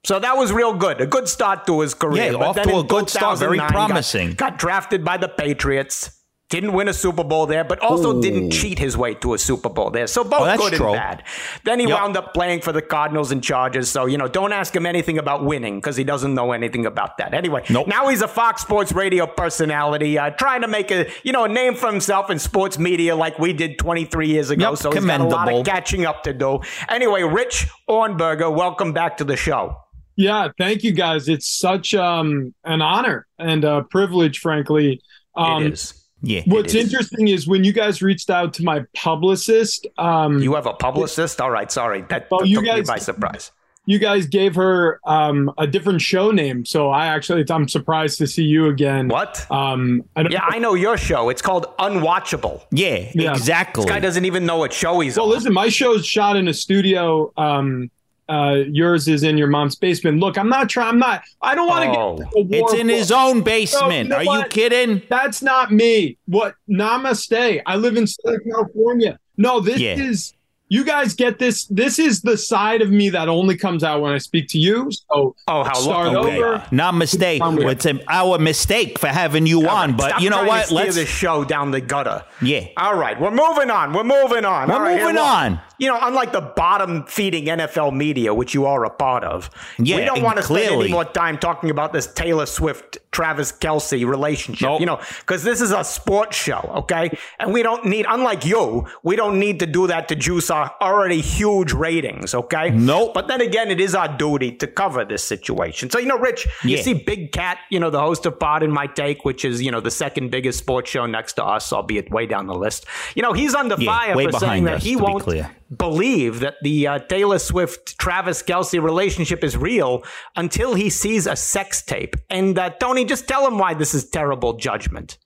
So 0.05 0.19
that 0.19 0.37
was 0.37 0.53
real 0.53 0.75
good. 0.75 1.01
A 1.01 1.07
good 1.07 1.29
start 1.29 1.65
to 1.67 1.81
his 1.81 1.95
career. 1.95 2.33
Yeah, 2.33 2.39
But 2.39 2.43
off 2.59 2.63
to 2.63 2.77
a 2.79 2.83
good 2.85 3.09
start, 3.09 3.39
very 3.39 3.57
2009, 3.59 3.59
got- 3.59 3.73
promising. 3.89 4.33
Got, 4.35 4.59
drafted 4.59 5.05
by 5.05 5.17
the 5.17 5.29
Patriots. 5.29 6.19
Didn't 6.51 6.75
win 6.75 6.87
a 6.89 6.93
Super 6.93 7.25
Bowl 7.25 7.47
there, 7.47 7.65
but 7.65 7.79
also 7.79 8.21
didn't 8.21 8.51
cheat 8.51 8.79
his 8.79 8.95
way 8.95 9.15
to 9.15 9.33
a 9.33 9.39
Super 9.39 9.71
Bowl 9.71 9.89
there. 9.91 10.07
So 10.07 10.23
both 10.23 10.43
Oh, 10.43 10.57
good 10.59 10.75
true. 10.75 10.89
and 10.89 10.97
bad. 10.97 11.23
Then 11.65 11.79
he 11.79 11.87
Yep. 11.89 11.99
wound 11.99 12.17
up 12.19 12.35
playing 12.35 12.61
for 12.61 12.73
the 12.73 12.83
Cardinals 12.83 13.31
and 13.33 13.43
Chargers. 13.43 13.89
So, 13.89 14.05
you 14.05 14.19
know, 14.19 14.29
don't 14.29 14.53
ask 14.53 14.77
him 14.77 14.85
anything 14.85 15.17
about 15.17 15.45
winning 15.47 15.77
because 15.77 15.97
he 15.97 16.05
doesn't 16.05 16.35
know 16.35 16.53
anything 16.53 16.85
about 16.85 17.17
that. 17.17 17.33
Anyway, 17.33 17.63
Nope. 17.71 17.87
now 17.87 18.09
he's 18.09 18.21
a 18.21 18.29
Fox 18.29 18.61
Sports 18.61 18.93
radio 18.93 19.27
personality, 19.27 20.19
uh, 20.19 20.29
trying 20.31 20.61
to 20.61 20.69
make 20.69 20.91
a, 20.91 21.07
you 21.23 21.33
know, 21.33 21.45
a 21.45 21.49
name 21.49 21.75
for 21.75 21.87
himself 21.91 22.29
in 22.29 22.39
sports 22.39 22.79
media 22.79 23.17
like 23.17 23.39
we 23.39 23.55
did 23.55 23.79
23 23.79 24.27
years 24.29 24.51
ago. 24.51 24.71
Yep, 24.73 24.79
so 24.79 24.91
he's 24.91 25.03
got 25.07 25.21
a 25.23 25.25
lot 25.25 25.51
of 25.51 25.65
catching 25.65 26.05
up 26.05 26.23
to 26.25 26.35
do. 26.35 26.61
Anyway, 26.91 27.23
Rich 27.23 27.69
Ohrnberger, 27.89 28.55
welcome 28.55 28.93
back 28.93 29.17
to 29.19 29.25
the 29.25 29.37
show. 29.37 29.77
Yeah, 30.17 30.49
thank 30.59 30.83
you 30.85 30.93
guys. 30.93 31.29
It's 31.29 31.49
such 31.49 31.95
um, 31.95 32.55
an 32.65 32.83
honor 32.83 33.27
and 33.39 33.65
a 33.65 33.83
privilege, 33.85 34.41
frankly. 34.41 35.01
Um, 35.35 35.65
it 35.65 35.73
is. 35.75 35.95
Yeah. 36.23 36.43
What's 36.47 36.75
is. 36.75 36.85
interesting 36.85 37.29
is 37.29 37.49
when 37.49 37.65
you 37.65 37.73
guys 37.73 38.01
reached 38.01 38.31
out 38.31 38.55
to 38.55 38.65
my 38.65 38.85
publicist, 38.95 39.87
um, 39.99 40.35
You 40.35 40.45
you, 40.45 40.55
have 40.55 40.67
a 40.67 40.73
publicist? 40.73 41.41
All 41.41 41.51
right, 41.51 41.71
sorry. 41.71 42.03
That, 42.03 42.31
Well, 42.31 42.41
that 42.41 42.49
you 42.49 42.65
took 42.65 42.77
me 42.77 42.83
by 42.83 42.99
surprise. 42.99 43.51
You 43.85 43.99
guys 43.99 44.27
gave 44.27 44.55
her 44.55 45.01
um, 45.05 45.51
a 45.59 45.67
different 45.67 46.01
show 46.01 46.31
name. 46.31 46.65
So 46.65 46.91
I 46.91 47.09
actually, 47.09 47.45
I'm 47.51 47.69
surprised 47.69 48.19
to 48.19 48.29
see 48.29 48.45
you 48.45 48.69
again. 48.69 49.09
What? 49.09 49.45
Um, 49.51 50.05
I 50.15 50.23
don't, 50.23 50.31
Yeah, 50.31 50.45
I 50.45 50.61
know 50.61 50.75
your 50.75 50.97
show. 50.97 51.31
It's 51.31 51.43
called 51.43 51.67
Unwatchable. 51.79 52.63
Yeah, 52.71 53.11
Yeah. 53.13 53.33
exactly. 53.33 53.83
This 53.83 53.91
guy 53.91 53.99
doesn't 53.99 54.25
even 54.25 54.47
know 54.47 54.59
what 54.59 54.73
show 54.73 55.01
he's 55.01 55.17
well, 55.17 55.25
on. 55.25 55.31
Well, 55.31 55.39
listen, 55.39 55.53
my 55.53 55.69
show's 55.69 56.07
shot 56.07 56.37
in 56.37 56.47
a 56.47 56.55
studio. 56.55 57.33
Um, 57.37 57.91
uh, 58.33 58.55
yours 58.71 59.09
is 59.09 59.23
in 59.23 59.37
your 59.37 59.47
mom's 59.49 59.75
basement. 59.77 60.19
Look, 60.21 60.39
I'm 60.39 60.49
not 60.49 60.69
trying. 60.69 60.89
I'm 60.89 60.99
not. 60.99 61.23
I 61.43 61.55
don't 61.55 61.69
want 61.69 61.85
to 61.93 61.99
Oh. 62.01 62.17
get. 62.17 62.27
into 62.35 62.39
a 62.57 62.61
war 62.61 62.71
It's 62.71 62.81
in 62.81 62.89
for- 62.89 62.95
his 62.95 63.13
own 63.13 63.43
basement. 63.43 64.09
No, 64.09 64.19
you 64.21 64.25
know 64.25 64.31
Are 64.33 64.39
you 64.39 64.45
kidding? 64.49 65.03
That's 65.09 65.43
not 65.43 65.73
me. 65.73 66.17
What? 66.27 66.55
Namaste. 66.71 67.61
I 67.67 67.77
live 67.77 67.97
in 67.97 68.07
Southern 68.07 68.41
California. 68.51 69.19
No, 69.37 69.61
this 69.61 69.79
Yeah. 69.81 69.97
is. 69.99 70.33
You 70.73 70.85
guys 70.87 71.13
get 71.13 71.39
this. 71.39 71.67
This 71.67 71.99
is 71.99 72.23
the 72.23 72.39
side 72.39 72.81
of 72.81 72.91
me 72.91 73.11
that 73.11 73.29
only 73.29 73.59
comes 73.59 73.85
out 73.85 74.01
when 74.01 74.15
I 74.15 74.17
speak 74.17 74.49
to 74.49 74.59
you. 74.59 74.91
So 74.91 75.37
Oh, 75.47 75.65
how 75.65 75.75
start 75.75 76.13
lucky. 76.15 76.29
Okay. 76.29 76.43
over. 76.43 76.67
Not 76.71 76.95
mistake. 76.95 77.43
It's 77.45 77.85
a, 77.85 78.01
our 78.09 78.39
mistake 78.39 78.99
for 78.99 79.09
having 79.09 79.47
you 79.47 79.69
on. 79.69 79.99
But 79.99 80.09
Stop 80.09 80.23
you 80.23 80.31
know 80.31 80.45
what? 80.45 80.61
To 80.63 80.67
steer 80.69 80.77
Let's. 80.77 80.97
this 80.97 81.11
show 81.11 81.45
down 81.45 81.73
the 81.73 81.83
gutter. 81.83 82.25
Yeah. 82.41 82.69
All 82.79 82.97
right, 82.97 83.21
we're 83.21 83.31
moving 83.31 83.71
on. 83.71 83.93
We're 83.93 84.03
moving 84.03 84.47
on. 84.47 84.69
We're 84.71 84.75
All 84.77 84.81
right, 84.81 84.99
moving 84.99 85.19
on. 85.19 85.61
You 85.79 85.89
know, 85.89 85.99
unlike 86.01 86.33
the 86.33 86.41
bottom 86.41 87.05
feeding 87.07 87.47
NFL 87.47 87.95
media, 87.95 88.33
which 88.33 88.55
you 88.55 88.67
are 88.67 88.85
a 88.85 88.91
part 88.91 89.25
of, 89.25 89.51
Yeah, 89.79 89.97
we 89.97 90.05
don't 90.05 90.23
want 90.23 90.37
to 90.37 90.43
spend 90.45 90.81
any 90.81 90.91
more 90.91 91.05
time 91.05 91.37
talking 91.39 91.71
about 91.71 91.93
this 91.93 92.07
Taylor 92.07 92.47
Swift 92.47 92.99
Travis 93.11 93.51
Kelce 93.51 94.07
relationship. 94.07 94.69
Nope. 94.69 94.81
You 94.81 94.87
know, 94.87 95.01
because 95.21 95.43
this 95.43 95.61
is 95.61 95.73
a 95.73 95.83
sports 95.83 96.37
show, 96.37 96.61
okay? 96.77 97.11
And 97.41 97.53
we 97.53 97.63
don't 97.65 97.85
need, 97.85 98.07
unlike 98.09 98.45
you, 98.47 98.87
we 99.03 99.17
don't 99.17 99.41
need 99.41 99.59
to 99.59 99.67
do 99.67 99.89
that 99.89 100.07
to 100.09 100.15
juice 100.15 100.51
our 100.51 100.62
already 100.81 101.21
huge 101.21 101.73
ratings, 101.73 102.35
okay? 102.35 102.71
Nope. 102.71 103.15
But 103.15 103.29
then 103.29 103.41
again, 103.41 103.71
it 103.71 103.81
is 103.81 103.95
our 103.95 104.09
duty 104.17 104.53
to 104.57 104.67
cover 104.67 105.05
this 105.05 105.23
situation. 105.25 105.91
So, 105.91 105.99
you 105.99 106.07
know, 106.07 106.19
Rich, 106.19 106.47
you 106.65 106.77
see 106.79 106.95
Big 106.95 107.33
Cat, 107.33 107.59
you 107.71 107.81
know, 107.81 107.91
the 107.91 108.01
host 108.01 108.27
of 108.27 108.39
Pardon 108.39 108.71
My 108.71 108.87
Take, 108.87 109.25
which 109.25 109.45
is, 109.45 109.63
you 109.63 109.71
know, 109.71 109.81
the 109.81 109.91
second 109.91 110.31
biggest 110.31 110.59
sports 110.59 110.91
show 110.91 111.07
next 111.07 111.35
to 111.35 111.45
us, 111.45 111.73
albeit 111.73 112.11
way 112.11 112.27
down 112.27 112.47
the 112.47 112.55
list. 112.55 112.87
You 113.15 113.23
know, 113.23 113.33
he's 113.33 113.55
under 113.55 113.77
Yeah, 113.79 113.87
fire 113.91 114.15
for 114.15 114.33
saying 114.33 114.65
behind 114.65 114.67
that 114.67 114.83
he 114.83 114.97
won't 114.97 115.23
clear. 115.23 115.51
believe 115.77 116.41
that 116.41 116.55
the 116.63 116.87
uh, 116.87 116.99
Taylor 117.01 117.39
Swift 117.39 117.99
Travis 117.99 118.43
Kelce 118.43 118.83
relationship 118.83 119.43
is 119.45 119.57
real 119.57 120.03
until 120.37 120.75
he 120.75 120.91
sees 120.91 121.27
a 121.27 121.37
sex 121.37 121.83
tape. 121.83 122.17
And 122.31 122.59
uh, 122.59 122.71
Tony, 122.71 123.05
just 123.05 123.27
tell 123.29 123.47
him 123.47 123.59
why 123.59 123.75
this 123.75 123.95
is 123.95 124.09
terrible 124.09 124.55
judgment. 124.55 125.19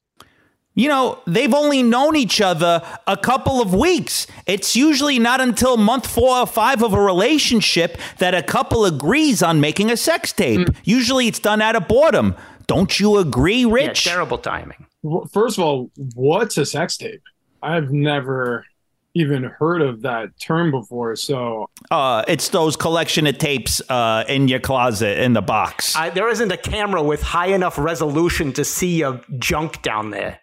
You 0.78 0.88
know, 0.88 1.18
they've 1.26 1.54
only 1.54 1.82
known 1.82 2.16
each 2.16 2.40
other 2.42 2.82
a 3.06 3.16
couple 3.16 3.62
of 3.62 3.72
weeks. 3.74 4.26
It's 4.46 4.76
usually 4.76 5.18
not 5.18 5.40
until 5.40 5.78
month 5.78 6.06
four 6.06 6.36
or 6.36 6.46
five 6.46 6.82
of 6.82 6.92
a 6.92 7.00
relationship 7.00 7.96
that 8.18 8.34
a 8.34 8.42
couple 8.42 8.84
agrees 8.84 9.42
on 9.42 9.58
making 9.58 9.90
a 9.90 9.96
sex 9.96 10.32
tape. 10.34 10.68
Usually 10.84 11.28
it's 11.28 11.38
done 11.38 11.62
out 11.62 11.76
of 11.76 11.88
boredom. 11.88 12.36
Don't 12.66 13.00
you 13.00 13.16
agree, 13.16 13.62
Yeah, 13.64 13.72
Rich? 13.72 14.04
terrible 14.04 14.36
timing. 14.36 14.84
Well, 15.02 15.26
First 15.32 15.56
of 15.56 15.64
all, 15.64 15.90
what's 16.14 16.58
a 16.58 16.66
sex 16.66 16.98
tape? 16.98 17.22
I've 17.62 17.90
never 17.90 18.66
even 19.14 19.44
heard 19.44 19.80
of 19.80 20.02
that 20.02 20.38
term 20.38 20.70
before. 20.70 21.16
So 21.16 21.70
Uh, 21.90 22.22
it's 22.28 22.50
those 22.50 22.76
collection 22.76 23.26
of 23.26 23.38
tapes 23.38 23.80
uh, 23.88 24.24
in 24.28 24.46
your 24.48 24.60
closet 24.60 25.20
in 25.20 25.32
the 25.32 25.40
box. 25.40 25.96
I, 25.96 26.10
there 26.10 26.28
isn't 26.28 26.52
a 26.52 26.58
camera 26.58 27.02
with 27.02 27.22
high 27.22 27.46
enough 27.54 27.78
resolution 27.78 28.52
to 28.52 28.62
see 28.64 29.00
a 29.00 29.22
junk 29.38 29.80
down 29.80 30.10
there. 30.10 30.40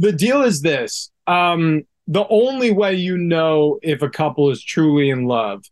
The 0.00 0.12
deal 0.12 0.42
is 0.42 0.62
this 0.62 1.10
um, 1.26 1.82
the 2.08 2.26
only 2.28 2.72
way 2.72 2.94
you 2.94 3.16
know 3.16 3.78
if 3.82 4.02
a 4.02 4.08
couple 4.10 4.50
is 4.50 4.62
truly 4.62 5.10
in 5.10 5.26
love 5.26 5.62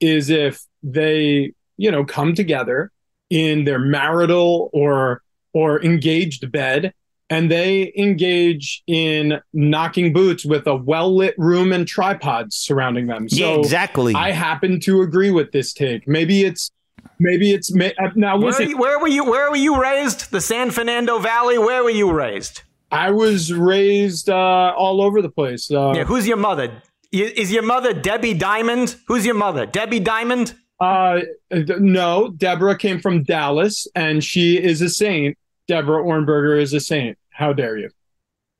is 0.00 0.30
if 0.30 0.60
they 0.82 1.52
you 1.76 1.90
know 1.90 2.04
come 2.04 2.34
together 2.34 2.90
in 3.30 3.64
their 3.64 3.78
marital 3.78 4.70
or 4.72 5.22
or 5.54 5.82
engaged 5.82 6.50
bed 6.52 6.92
and 7.30 7.50
they 7.50 7.92
engage 7.96 8.82
in 8.86 9.40
knocking 9.54 10.12
boots 10.12 10.44
with 10.44 10.66
a 10.66 10.76
well-lit 10.76 11.34
room 11.38 11.72
and 11.72 11.88
tripods 11.88 12.56
surrounding 12.56 13.06
them 13.06 13.28
so 13.28 13.36
yeah, 13.36 13.58
exactly. 13.58 14.14
i 14.14 14.30
happen 14.32 14.78
to 14.80 15.00
agree 15.00 15.30
with 15.30 15.50
this 15.52 15.72
take 15.72 16.06
maybe 16.06 16.44
it's 16.44 16.70
maybe 17.18 17.52
it's 17.52 17.74
ma- 17.74 17.86
uh, 18.04 18.10
now 18.16 18.36
Where, 18.36 18.48
listen 18.48 18.66
are 18.66 18.68
you- 18.68 18.78
where 18.78 18.98
were 18.98 19.08
you? 19.08 19.24
Where 19.24 19.50
were 19.50 19.56
you 19.56 19.80
raised? 19.80 20.30
The 20.30 20.40
San 20.40 20.70
Fernando 20.70 21.18
Valley. 21.18 21.58
Where 21.58 21.82
were 21.82 21.90
you 21.90 22.12
raised? 22.12 22.62
I 22.92 23.10
was 23.10 23.52
raised 23.52 24.28
uh, 24.28 24.74
all 24.76 25.00
over 25.02 25.22
the 25.22 25.30
place 25.30 25.70
uh, 25.70 25.94
Yeah, 25.96 26.04
who's 26.04 26.28
your 26.28 26.36
mother? 26.36 26.82
Is 27.10 27.52
your 27.52 27.62
mother 27.62 27.92
Debbie 27.92 28.34
Diamond? 28.34 28.96
Who's 29.06 29.26
your 29.26 29.34
mother? 29.34 29.66
Debbie 29.66 30.00
Diamond? 30.00 30.54
Uh, 30.80 31.20
no, 31.50 32.32
Deborah 32.36 32.76
came 32.76 33.00
from 33.00 33.22
Dallas, 33.22 33.86
and 33.94 34.22
she 34.24 34.62
is 34.62 34.80
a 34.82 34.88
saint. 34.88 35.36
Deborah 35.68 36.02
Ohrnberger 36.02 36.60
is 36.60 36.72
a 36.72 36.80
saint. 36.80 37.18
How 37.30 37.52
dare 37.52 37.78
you? 37.78 37.90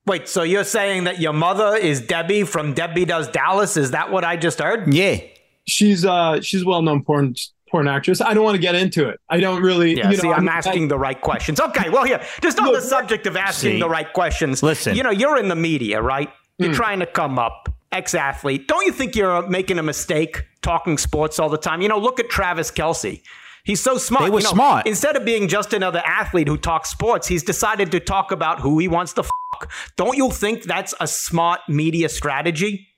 Wait, 0.07 0.29
so 0.29 0.43
you're 0.43 0.65
saying 0.65 1.05
that 1.05 1.21
your 1.21 1.33
mother 1.33 1.77
is 1.77 2.01
Debbie 2.01 2.45
from 2.45 2.75
Debbie 2.75 3.05
Does 3.05 3.29
Dallas? 3.29 3.77
Is 3.77 3.93
that 3.93 4.11
what 4.11 4.25
I 4.25 4.37
just 4.37 4.59
heard? 4.59 4.93
yeah. 4.93 5.19
She's 5.65 6.05
uh 6.05 6.41
she's 6.41 6.63
a 6.63 6.67
well 6.67 6.83
known 6.83 7.05
porn 7.05 7.37
porn 7.73 7.89
actress. 7.89 8.21
I 8.21 8.35
don't 8.35 8.45
want 8.45 8.55
to 8.55 8.61
get 8.61 8.77
into 8.77 9.09
it. 9.09 9.19
I 9.29 9.41
don't 9.41 9.61
really. 9.63 9.97
Yeah, 9.97 10.11
you 10.11 10.17
know, 10.19 10.23
see, 10.23 10.31
I'm 10.31 10.49
I- 10.49 10.53
asking 10.53 10.87
the 10.89 10.99
right 10.99 11.21
questions. 11.21 11.59
Okay, 11.61 11.89
well, 11.91 12.05
here, 12.05 12.23
just 12.41 12.61
on 12.61 12.73
the 12.73 12.81
subject 12.81 13.27
of 13.27 13.37
asking 13.37 13.73
See. 13.73 13.79
the 13.81 13.89
right 13.89 14.13
questions. 14.13 14.63
Listen. 14.63 14.95
You 14.95 15.03
know, 15.03 15.11
you're 15.11 15.39
in 15.39 15.49
the 15.49 15.57
media, 15.57 16.01
right? 16.01 16.31
You're 16.59 16.69
Hmm. 16.69 16.75
trying 16.77 17.01
to 17.01 17.07
come 17.07 17.39
up, 17.39 17.69
ex 17.91 18.15
athlete. 18.15 18.69
Don't 18.69 18.87
you 18.87 18.93
think 18.93 19.17
you're 19.17 19.49
making 19.49 19.79
a 19.79 19.83
mistake 19.83 20.45
talking 20.61 20.99
sports 20.99 21.41
all 21.41 21.49
the 21.49 21.59
time? 21.59 21.81
You 21.83 21.89
know, 21.89 21.99
look 21.99 22.21
at 22.21 22.29
Travis 22.29 22.71
Kelce. 22.71 23.23
He's 23.65 23.81
so 23.81 23.97
smart. 23.97 24.25
They 24.25 24.31
were 24.31 24.41
You 24.41 24.45
know, 24.45 24.51
smart. 24.51 24.87
Instead 24.87 25.17
of 25.17 25.25
being 25.25 25.49
just 25.49 25.73
another 25.73 26.03
athlete 26.05 26.49
who 26.49 26.57
talks 26.59 26.91
sports, 26.91 27.27
he's 27.29 27.43
decided 27.45 27.91
to 27.93 28.01
talk 28.01 28.33
about 28.33 28.61
who 28.61 28.79
he 28.79 28.89
wants 28.89 29.13
to 29.15 29.21
f. 29.23 29.31
Don't 29.97 30.17
you 30.17 30.31
think 30.31 30.65
that's 30.65 30.95
a 31.01 31.07
smart 31.07 31.61
media 31.69 32.09
strategy? 32.09 32.89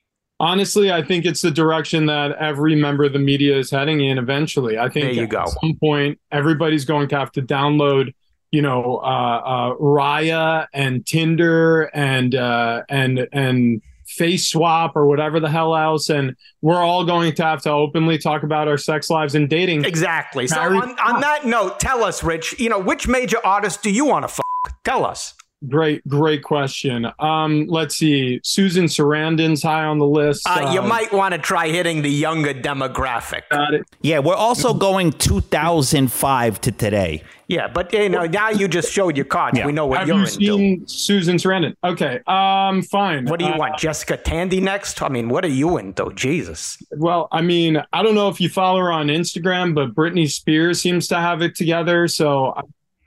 Honestly, 0.41 0.93
I 0.93 1.03
think 1.03 1.25
it's 1.25 1.43
the 1.43 1.51
direction 1.51 2.07
that 2.07 2.33
every 2.33 2.75
member 2.75 3.05
of 3.05 3.13
the 3.13 3.19
media 3.19 3.57
is 3.59 3.71
heading 3.71 4.01
in. 4.01 4.19
Eventually, 4.19 4.79
I 4.79 4.89
think 4.89 5.07
There 5.07 5.13
you 5.13 5.23
at 5.25 5.31
go. 5.31 5.45
some 5.61 5.77
point 5.81 6.19
everybody's 6.33 6.85
going 6.85 7.09
to 7.09 7.19
have 7.19 7.33
to 7.33 7.43
download. 7.43 8.13
You 8.51 8.63
know, 8.63 9.01
uh, 9.03 9.43
uh, 9.45 9.75
Raya 9.81 10.67
and 10.73 11.05
Tinder 11.05 11.85
and 11.95 12.35
uh, 12.37 12.83
and 12.89 13.27
and 13.33 13.83
Face 14.07 14.49
Swap 14.49 14.95
or 14.95 15.07
whatever 15.07 15.41
the 15.41 15.51
hell 15.51 15.75
else, 15.75 16.09
and 16.09 16.37
we're 16.63 16.79
all 16.79 17.05
going 17.05 17.35
to 17.35 17.43
have 17.43 17.63
to 17.63 17.71
openly 17.71 18.17
talk 18.17 18.45
about 18.45 18.69
our 18.69 18.79
sex 18.79 19.11
lives 19.11 19.35
and 19.35 19.49
dating. 19.49 19.85
Exactly. 19.85 20.47
So 20.47 20.61
on, 20.61 20.97
on 21.01 21.21
that 21.21 21.47
note, 21.47 21.81
tell 21.81 22.05
us, 22.05 22.23
Rich. 22.23 22.61
You 22.61 22.69
know, 22.69 22.79
which 22.79 23.09
major 23.09 23.39
artist 23.45 23.83
do 23.83 23.91
you 23.91 24.05
want 24.05 24.29
to 24.29 24.33
f? 24.33 24.41
Tell 24.85 25.05
us. 25.05 25.35
Great, 25.69 26.07
great 26.09 26.43
question. 26.43 27.07
Um, 27.19 27.67
let's 27.69 27.97
see. 27.97 28.41
Susan 28.43 28.85
Sarandon's 28.87 29.63
high 29.63 29.85
on 29.85 29.99
the 29.99 30.07
list. 30.07 30.47
Uh, 30.49 30.71
you 30.73 30.81
Uh, 30.81 30.87
might 30.87 31.13
want 31.13 31.33
to 31.33 31.39
try 31.39 31.69
hitting 31.69 32.03
the 32.03 32.11
younger 32.11 32.53
demographic. 32.53 33.43
got 33.51 33.75
it. 33.75 33.87
Yeah, 34.03 34.19
we're 34.19 34.35
also 34.35 34.75
going 34.75 35.13
2005 35.13 36.61
to 36.63 36.73
today. 36.73 37.23
Yeah, 37.47 37.69
but 37.69 37.93
you 37.93 38.09
know, 38.09 38.25
now 38.27 38.49
you 38.51 38.69
just 38.69 38.91
showed 38.93 39.17
your 39.17 39.27
cards. 39.27 39.59
Yeah. 39.59 39.67
We 39.67 39.73
know 39.73 39.87
what 39.87 39.99
Have 40.01 40.09
you're 40.09 40.17
you 40.17 40.23
into. 40.23 40.35
seen 40.57 40.87
Susan 40.89 41.37
Sarandon? 41.37 41.75
Okay. 41.85 42.21
Um, 42.27 42.83
fine. 42.83 43.27
what 43.27 43.39
do 43.39 43.45
you 43.45 43.53
Uh, 43.53 43.59
want, 43.59 43.79
Jessica 43.79 44.17
Tandy 44.17 44.61
next? 44.61 45.03
I 45.03 45.09
mean, 45.09 45.29
what 45.29 45.45
are 45.45 45.49
you 45.49 45.77
into? 45.77 46.11
Jesus. 46.15 46.79
Well, 46.97 47.29
I 47.33 47.43
mean, 47.43 47.83
I 47.93 48.03
don't 48.03 48.15
know 48.15 48.29
if 48.29 48.41
you 48.41 48.49
follow 48.49 48.81
her 48.81 48.91
on 48.91 49.09
Instagram, 49.09 49.75
but 49.75 49.95
Britney 49.95 50.29
Spears 50.31 50.81
seems 50.81 51.07
to 51.09 51.17
have 51.17 51.43
it 51.43 51.55
together. 51.55 52.09
So 52.09 52.55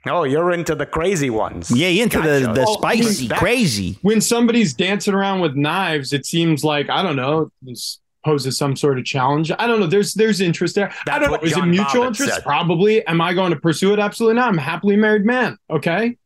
Oh, 0.06 0.24
you're 0.24 0.52
into 0.52 0.74
the 0.74 0.86
crazy 0.86 1.28
ones. 1.30 1.70
Yeah, 1.70 1.88
you 1.88 2.04
into 2.04 2.18
the, 2.20 2.40
Gotcha. 2.40 2.52
the 2.54 2.60
oh, 2.62 2.64
Well, 2.66 2.74
spicy, 2.78 3.28
that- 3.28 3.38
crazy. 3.38 3.98
when 4.02 4.20
somebody's 4.20 4.72
dancing 4.72 5.12
around 5.14 5.40
with 5.40 5.54
knives, 5.56 6.12
it 6.12 6.24
seems 6.24 6.64
like 6.64 6.88
I 6.88 7.02
don't 7.02 7.16
know. 7.16 7.50
This 7.62 8.00
poses 8.24 8.56
some 8.56 8.76
sort 8.76 8.98
of 8.98 9.04
challenge. 9.04 9.50
I 9.58 9.66
don't 9.66 9.80
know. 9.80 9.86
There's 9.86 10.14
there's 10.14 10.40
interest 10.40 10.74
there. 10.76 10.92
I 11.08 11.18
don't 11.18 11.26
know. 11.26 11.30
what 11.32 11.44
Is 11.44 11.56
it 11.56 11.64
mutual 11.66 12.02
Bobbitt 12.02 12.06
interest? 12.08 12.34
said. 12.34 12.42
Probably. 12.44 13.04
Am 13.06 13.20
I 13.20 13.34
going 13.34 13.50
to 13.52 13.58
pursue 13.60 13.92
it? 13.92 13.98
Absolutely 13.98 14.36
not. 14.36 14.48
I'm 14.48 14.58
a 14.58 14.62
happily 14.62 14.96
married 14.96 15.24
man. 15.24 15.58
Okay. 15.70 16.16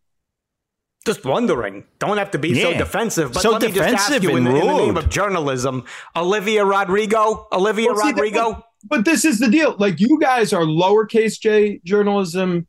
Just 1.04 1.24
wondering. 1.24 1.82
Don't 1.98 2.16
have 2.18 2.30
to 2.30 2.38
be 2.38 2.54
so 2.61 2.72
defensive. 2.74 3.32
But 3.32 3.42
So 3.42 3.50
let 3.50 3.62
me 3.62 3.68
just 3.72 3.80
ask 3.80 4.06
defensive 4.06 4.22
you 4.30 4.37
in, 4.37 4.44
the- 4.44 4.50
in 4.54 4.66
the 4.66 4.72
name 4.76 4.96
of 4.96 5.08
journalism, 5.08 5.85
Olivia 6.14 6.64
Rodrigo. 6.64 7.48
Olivia 7.52 7.88
Well, 7.88 7.96
see, 7.96 8.02
that- 8.12 8.20
Rodrigo. 8.20 8.64
But 8.85 9.04
this 9.04 9.24
is 9.24 9.38
the 9.38 9.48
deal. 9.48 9.74
Like 9.78 9.98
you 10.00 10.18
guys 10.20 10.52
are 10.52 10.62
lowercase 10.62 11.40
j 11.40 11.80
journalism. 11.85 12.66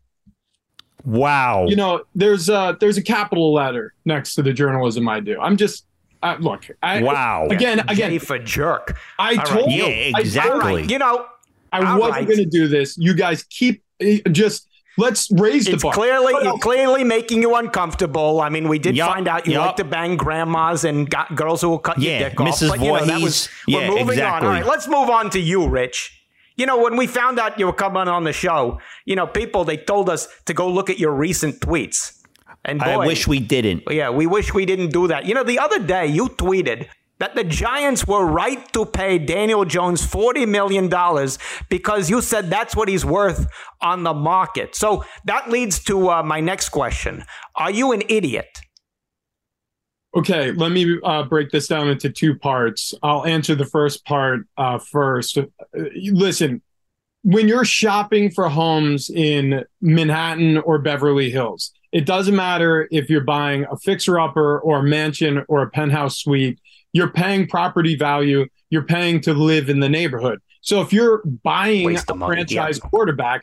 Wow. 1.06 1.66
You 1.68 1.76
know, 1.76 2.04
there's 2.16 2.50
a 2.50 2.78
there's 2.80 2.98
a 2.98 3.02
capital 3.02 3.54
letter 3.54 3.94
next 4.06 4.36
to 4.36 4.42
the 4.42 4.54
journalism 4.54 5.08
I 5.10 5.20
do. 5.20 5.40
I'm 5.40 5.58
just 5.58 5.86
uh, 6.22 6.38
look. 6.40 6.66
I, 6.82 7.02
Wow. 7.04 7.48
Again, 7.50 7.80
J 7.90 7.94
again. 7.94 8.20
for 8.20 8.40
jerk. 8.40 8.98
I 9.20 9.32
All 9.32 9.36
right. 9.38 9.46
told 9.46 9.72
Yeah, 9.72 9.88
you. 9.88 10.14
I- 10.16 10.20
exactly. 10.22 10.54
All 10.54 10.60
right. 10.78 10.90
You 10.90 10.98
know, 11.00 11.26
I, 11.74 11.80
All 11.86 12.00
wasn't 12.00 12.16
right. 12.20 12.28
going 12.28 12.40
to 12.40 12.46
do 12.46 12.68
this. 12.68 12.98
You 12.98 13.14
guys 13.14 13.44
keep 13.44 13.84
eh, 14.00 14.20
just 14.32 14.70
let's 14.98 15.30
raise 15.32 15.66
the 15.66 15.74
it's 15.74 15.84
bar. 15.84 15.92
clearly 15.92 16.32
But, 16.32 16.48
uh, 16.48 16.54
it's 16.54 16.64
clearly 16.64 17.04
making 17.04 17.42
you 17.42 17.56
uncomfortable. 17.56 18.40
I 18.40 18.48
mean, 18.48 18.70
we 18.70 18.80
did 18.80 18.96
Yup, 18.96 19.12
find 19.12 19.28
out 19.28 19.46
you 19.48 19.54
yup. 19.54 19.66
like 19.66 19.76
to 19.78 19.84
bang 19.84 20.16
grandmas 20.16 20.86
and 20.86 21.10
got 21.10 21.36
girls 21.36 21.62
who 21.62 21.70
will 21.70 21.80
cut 21.80 22.00
Yeah, 22.00 22.20
your 22.20 22.30
dick 22.30 22.40
off. 22.40 22.48
Mrs. 22.48 22.70
But 22.70 22.80
you 22.80 22.88
know, 22.94 23.06
that 23.06 23.22
was 23.22 23.48
Voorhees. 23.48 23.50
we're 23.68 23.82
Yeah, 23.82 23.90
moving 23.90 24.10
exactly. 24.10 24.48
on. 24.48 24.56
All 24.56 24.62
right, 24.62 24.66
let's 24.66 24.88
move 24.88 25.10
on 25.10 25.30
to 25.32 25.40
you, 25.40 25.68
Rich. 25.68 26.23
You 26.56 26.66
know, 26.66 26.82
when 26.82 26.96
we 26.98 27.08
found 27.08 27.40
out 27.40 27.60
you 27.60 27.66
were 27.66 27.74
coming 27.74 28.08
on 28.08 28.24
the 28.24 28.34
show, 28.34 28.80
you 29.06 29.16
know, 29.16 29.28
people 29.28 29.64
they 29.64 29.78
told 29.78 30.10
us 30.10 30.28
to 30.46 30.54
go 30.54 30.70
look 30.70 30.90
at 30.90 31.00
your 31.00 31.14
recent 31.14 31.60
tweets. 31.60 32.20
And 32.66 32.80
boy, 32.80 32.86
I 32.86 32.98
wish 32.98 33.28
we 33.28 33.40
didn't. 33.40 33.84
yeah, 33.90 34.10
we 34.10 34.26
wish 34.26 34.54
we 34.54 34.66
didn't 34.66 34.92
do 34.92 35.08
that. 35.08 35.26
You 35.26 35.34
know, 35.34 35.44
the 35.44 35.60
other 35.60 35.80
day 35.80 36.08
you 36.08 36.30
tweeted 36.30 36.88
that 37.20 37.36
the 37.36 37.44
Giants 37.44 38.08
were 38.08 38.26
right 38.26 38.72
to 38.74 38.86
pay 38.86 39.18
Daniel 39.18 39.66
Jones 39.66 40.06
$40 40.06 40.48
million 40.48 40.90
because 41.70 42.10
you 42.10 42.22
said 42.22 42.50
that's 42.50 42.76
what 42.76 42.90
he's 42.90 43.06
worth 43.06 43.48
on 43.82 44.04
the 44.04 44.14
market. 44.14 44.76
So 44.76 45.06
that 45.26 45.50
leads 45.50 45.80
to 45.86 46.10
uh, 46.10 46.24
my 46.24 46.40
next 46.40 46.70
question 46.70 47.26
Are 47.56 47.72
you 47.72 47.92
an 47.92 48.04
idiot? 48.10 48.60
Okay, 50.16 50.52
let 50.52 50.72
me 50.72 51.00
uh, 51.04 51.24
break 51.24 51.50
this 51.50 51.68
down 51.68 51.90
into 51.90 52.10
two 52.10 52.38
parts. 52.38 52.94
I'll 53.02 53.26
answer 53.26 53.56
the 53.56 53.66
first 53.66 54.06
part 54.06 54.42
uh, 54.58 54.78
first. 54.78 55.40
Listen, 55.74 56.62
when 57.24 57.48
you're 57.48 57.66
shopping 57.66 58.30
for 58.30 58.48
homes 58.48 59.10
in 59.10 59.64
Manhattan 59.82 60.58
or 60.60 60.78
Beverly 60.78 61.32
Hills, 61.32 61.72
it 61.92 62.06
doesn't 62.06 62.36
matter 62.36 62.88
if 62.92 63.10
you're 63.10 63.22
buying 63.22 63.66
a 63.72 63.78
fixer 63.78 64.20
upper 64.20 64.60
or 64.60 64.80
a 64.80 64.84
mansion 64.84 65.46
or 65.48 65.62
a 65.62 65.70
penthouse 65.70 66.20
suite, 66.20 66.60
you're 66.92 67.10
paying 67.10 67.48
property 67.48 67.96
value, 67.96 68.46
you're 68.70 68.84
paying 68.84 69.22
to 69.22 69.34
live 69.34 69.70
in 69.70 69.80
the 69.80 69.90
neighborhood. 69.90 70.40
So 70.62 70.82
if 70.82 70.94
you're 70.94 71.24
buying 71.44 71.98
a 72.08 72.16
money, 72.16 72.36
franchise 72.36 72.80
yeah. 72.84 72.90
quarterback, 72.90 73.42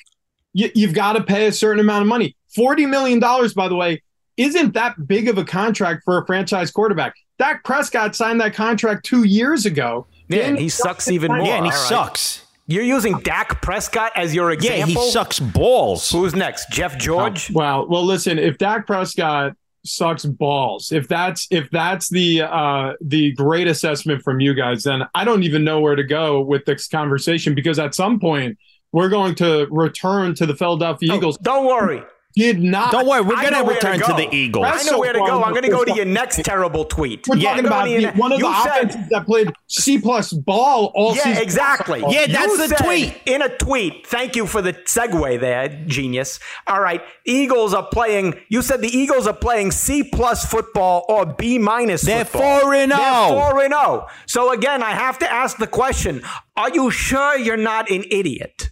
you, 0.53 0.71
you've 0.75 0.95
got 0.95 1.15
to 1.15 1.23
pay 1.23 1.47
a 1.47 1.53
certain 1.53 1.81
amount 1.81 2.03
of 2.03 2.09
money. 2.09 2.37
$40 2.57 2.89
million, 2.89 3.21
by 3.21 3.69
the 3.69 3.77
way, 3.77 4.03
isn't 4.41 4.75
that 4.75 5.07
big 5.07 5.29
of 5.29 5.39
a 5.39 5.45
contract 5.45 6.03
for 6.05 6.19
a 6.19 6.27
franchise 6.27 6.71
quarterback. 6.71 7.15
Dak 7.39 7.63
Prescott 7.65 8.15
signed 8.17 8.41
that 8.41 8.55
contract 8.55 9.05
two 9.05 9.25
years 9.25 9.67
ago. 9.67 10.07
Yeah, 10.29 10.43
and 10.43 10.59
he 10.59 10.69
sucks 10.69 11.11
even 11.11 11.31
more. 11.33 11.47
Yeah, 11.47 11.57
and 11.57 11.67
he 11.67 11.73
All 11.73 11.79
right. 11.79 11.89
sucks. 11.89 12.45
You're 12.67 12.85
using 12.85 13.19
Dak 13.21 13.61
Prescott 13.63 14.13
as 14.15 14.35
your 14.35 14.51
Yeah, 14.53 14.55
example? 14.75 15.03
he 15.03 15.11
sucks 15.11 15.41
balls. 15.41 16.11
Who's 16.11 16.35
next? 16.35 16.71
Jeff 16.71 16.97
George? 16.99 17.51
Well, 17.51 17.89
well, 17.89 18.05
listen. 18.05 18.39
If 18.39 18.59
Dak 18.59 18.87
Prescott 18.87 19.55
sucks 19.85 20.25
balls, 20.25 20.93
if 20.93 21.09
that's 21.09 21.49
if 21.51 21.69
that's 21.71 22.09
the 22.11 22.43
uh, 22.43 22.93
the 23.01 23.33
great 23.33 23.67
assessment 23.67 24.23
from 24.23 24.39
you 24.41 24.55
guys, 24.55 24.85
then 24.85 25.03
I 25.15 25.25
don't 25.25 25.43
even 25.43 25.65
know 25.65 25.81
where 25.81 25.97
to 25.97 26.05
go 26.05 26.41
with 26.43 26.65
this 26.65 26.87
conversation 26.87 27.55
because 27.55 27.79
at 27.79 27.95
some 27.95 28.21
point 28.21 28.57
we're 28.93 29.09
going 29.09 29.35
to 29.37 29.67
return 29.71 30.35
to 30.37 30.47
the 30.47 30.55
Philadelphia 30.55 31.13
Oh, 31.13 31.17
Eagles. 31.17 31.39
don't 31.39 31.67
worry. 31.67 32.03
Did 32.37 32.63
not. 32.63 32.93
Don't 32.93 33.07
worry, 33.09 33.21
we're 33.23 33.35
going 33.41 33.53
to 33.55 33.65
where 33.65 33.79
to 33.81 33.89
return 33.91 34.01
to 34.09 34.15
the 34.15 34.29
Eagles. 34.35 34.67
I 34.69 34.83
know 34.85 34.99
where 34.99 35.13
to 35.13 35.19
go. 35.19 35.43
I'm 35.43 35.51
going 35.53 35.65
to 35.65 35.69
go 35.69 35.85
to 35.85 35.93
your 35.95 36.05
next 36.05 36.43
terrible 36.45 36.85
tweet. 36.85 37.27
We're 37.29 37.37
Yeah, 37.37 37.51
talking 37.51 37.67
about 37.67 37.85
to 37.85 37.91
your 37.91 38.13
the- 38.13 38.19
one 38.19 38.33
of 38.33 38.39
the 38.41 38.63
said- 38.63 38.85
offenses 38.91 39.09
that 39.11 39.27
played 39.27 39.53
C 39.67 39.99
plus 39.99 40.33
ball 40.33 40.93
all 40.95 41.17
Yeah, 41.17 41.23
season. 41.25 41.43
exactly. 41.43 42.05
Yeah, 42.09 42.27
that's 42.27 42.53
You 42.59 42.69
the 42.69 42.75
tweet. 42.77 43.21
In 43.27 43.43
a 43.43 43.49
tweet. 43.57 44.07
Thank 44.07 44.37
you 44.37 44.47
for 44.47 44.63
the 44.63 44.73
segue 44.73 45.41
there, 45.41 45.69
genius. 45.87 46.39
All 46.67 46.81
right. 46.81 47.03
Eagles 47.27 47.75
are 47.75 47.87
playing, 47.87 48.35
you 48.49 48.63
said 48.63 48.81
the 48.81 48.97
Eagles 48.97 49.27
are 49.27 49.33
playing 49.35 49.71
C 49.73 50.03
plus 50.05 50.45
football 50.45 51.05
or 51.09 51.27
B 51.27 51.59
minus 51.59 52.03
They're 52.03 52.25
football. 52.25 52.61
4 52.61 52.75
and 52.75 52.93
oh. 52.95 52.97
They're 53.35 53.51
4 53.51 53.61
and 53.65 53.73
0. 53.75 54.07
So 54.27 54.53
again, 54.53 54.83
I 54.83 54.91
have 54.93 55.19
to 55.19 55.31
ask 55.33 55.57
the 55.59 55.67
question 55.67 56.23
Are 56.57 56.71
you 56.71 56.91
sure 56.91 57.37
you're 57.39 57.57
not 57.57 57.91
an 57.91 58.05
idiot? 58.11 58.71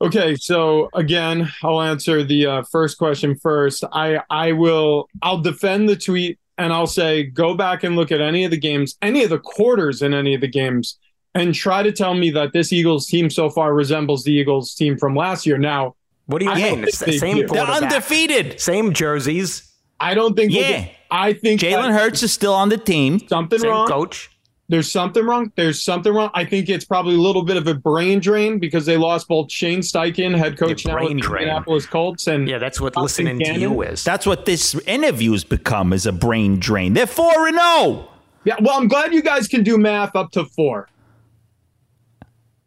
Okay, 0.00 0.36
so 0.36 0.90
again, 0.94 1.50
I'll 1.62 1.80
answer 1.80 2.22
the 2.22 2.46
uh, 2.46 2.62
first 2.70 2.98
question 2.98 3.34
first. 3.36 3.82
I 3.92 4.20
I 4.28 4.52
will 4.52 5.08
I'll 5.22 5.40
defend 5.40 5.88
the 5.88 5.96
tweet 5.96 6.38
and 6.58 6.72
I'll 6.72 6.86
say 6.86 7.22
go 7.24 7.54
back 7.54 7.82
and 7.82 7.96
look 7.96 8.12
at 8.12 8.20
any 8.20 8.44
of 8.44 8.50
the 8.50 8.58
games, 8.58 8.96
any 9.00 9.24
of 9.24 9.30
the 9.30 9.38
quarters 9.38 10.02
in 10.02 10.12
any 10.12 10.34
of 10.34 10.42
the 10.42 10.48
games, 10.48 10.98
and 11.34 11.54
try 11.54 11.82
to 11.82 11.92
tell 11.92 12.12
me 12.14 12.28
that 12.30 12.52
this 12.52 12.72
Eagles 12.74 13.06
team 13.06 13.30
so 13.30 13.48
far 13.48 13.72
resembles 13.74 14.24
the 14.24 14.32
Eagles 14.32 14.74
team 14.74 14.98
from 14.98 15.14
last 15.16 15.46
year. 15.46 15.56
Now, 15.56 15.94
What 16.26 16.40
do 16.40 16.44
you 16.44 16.50
I 16.50 16.56
mean? 16.56 16.84
It's 16.84 16.98
the 16.98 17.06
they 17.12 17.18
same 17.18 17.36
do. 17.38 17.46
They're 17.46 17.64
undefeated. 17.66 18.60
Same 18.60 18.92
jerseys, 18.92 19.72
I 19.98 20.12
don't 20.12 20.34
think. 20.36 20.52
we'll 20.52 20.60
Yeah. 20.60 20.80
get- 20.80 20.92
I 21.10 21.32
think 21.34 21.60
Jalen 21.60 21.92
Hurts 21.92 22.22
is 22.24 22.32
still 22.32 22.52
on 22.52 22.68
the 22.68 22.76
team. 22.76 23.20
something 23.28 23.60
same 23.60 23.70
wrong. 23.70 23.86
coach. 23.86 24.28
There's 24.68 24.90
something 24.90 25.24
wrong. 25.24 25.52
There's 25.54 25.82
something 25.82 26.12
wrong. 26.12 26.30
I 26.34 26.44
think 26.44 26.68
it's 26.68 26.84
probably 26.84 27.14
a 27.14 27.20
little 27.20 27.44
bit 27.44 27.56
of 27.56 27.68
a 27.68 27.74
brain 27.74 28.18
drain 28.18 28.58
because 28.58 28.84
they 28.84 28.96
lost 28.96 29.28
both 29.28 29.50
Shane 29.50 29.78
Steichen, 29.80 30.36
head 30.36 30.58
coach 30.58 30.84
Yeah, 30.84 30.94
now 30.94 31.04
with 31.04 31.20
the. 31.20 31.40
Indianapolis 31.44 31.86
Colts, 31.86 32.26
and 32.26 32.48
Yeah, 32.48 32.58
that's 32.58 32.80
what 32.80 32.96
Austin 32.96 33.26
listening 33.26 33.54
to 33.54 33.60
you 33.60 33.82
is. 33.82 34.02
That's 34.02 34.26
what 34.26 34.44
this 34.44 34.74
interview's 34.86 35.44
become 35.44 35.92
is 35.92 36.06
a 36.06 36.12
brain 36.12 36.58
drain. 36.58 36.94
They're 36.94 37.06
4 37.06 37.48
and 37.48 37.56
oh. 37.60 37.92
0. 37.92 38.08
Yeah, 38.44 38.54
well, 38.60 38.78
I'm 38.78 38.86
glad 38.86 39.12
you 39.12 39.22
guys 39.22 39.48
can 39.48 39.64
do 39.64 39.76
math 39.76 40.14
up 40.14 40.30
to 40.32 40.44
four. 40.44 40.88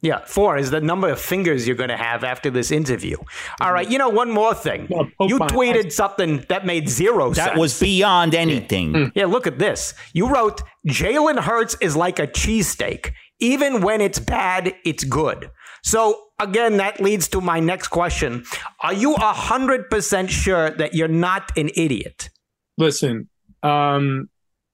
Yeah, 0.02 0.24
four 0.26 0.58
is 0.58 0.72
the 0.72 0.80
number 0.80 1.10
of 1.10 1.20
fingers 1.20 1.68
you're 1.68 1.76
going 1.76 1.90
to 1.90 1.98
have 1.98 2.24
after 2.24 2.50
this 2.50 2.72
interview. 2.72 3.18
All 3.60 3.74
right, 3.74 3.90
you 3.90 3.98
know, 3.98 4.08
one 4.08 4.32
more 4.32 4.54
thing. 4.54 4.88
Yeah, 4.90 5.04
poke 5.18 5.30
You 5.30 5.40
tweeted 5.40 5.88
eyes. 5.88 5.96
something 5.96 6.46
that 6.48 6.66
made 6.66 6.88
zero 6.88 7.34
sense. 7.34 7.50
That 7.50 7.58
was 7.58 7.78
beyond 7.80 8.34
anything. 8.34 9.12
Yeah, 9.14 9.26
look 9.26 9.46
at 9.46 9.60
this. 9.60 9.94
You 10.14 10.30
wrote 10.34 10.62
Jalen 10.88 11.40
Hurts 11.40 11.76
is 11.82 11.96
like 11.98 12.18
a 12.20 12.28
cheesesteak. 12.28 13.12
Even 13.42 13.82
when 13.82 14.00
it's 14.02 14.20
bad, 14.20 14.74
it's 14.86 15.04
good. 15.04 15.50
So, 15.84 16.22
again, 16.40 16.78
that 16.78 17.00
leads 17.02 17.28
to 17.30 17.42
my 17.42 17.60
next 17.60 17.88
question. 17.88 18.44
Are 18.82 18.94
you 18.94 19.16
100% 19.16 20.30
sure 20.30 20.70
that 20.72 20.94
you're 20.94 21.08
not 21.08 21.58
an 21.58 21.70
idiot? 21.76 22.30
Listen, 22.78 23.30
um, 23.64 24.30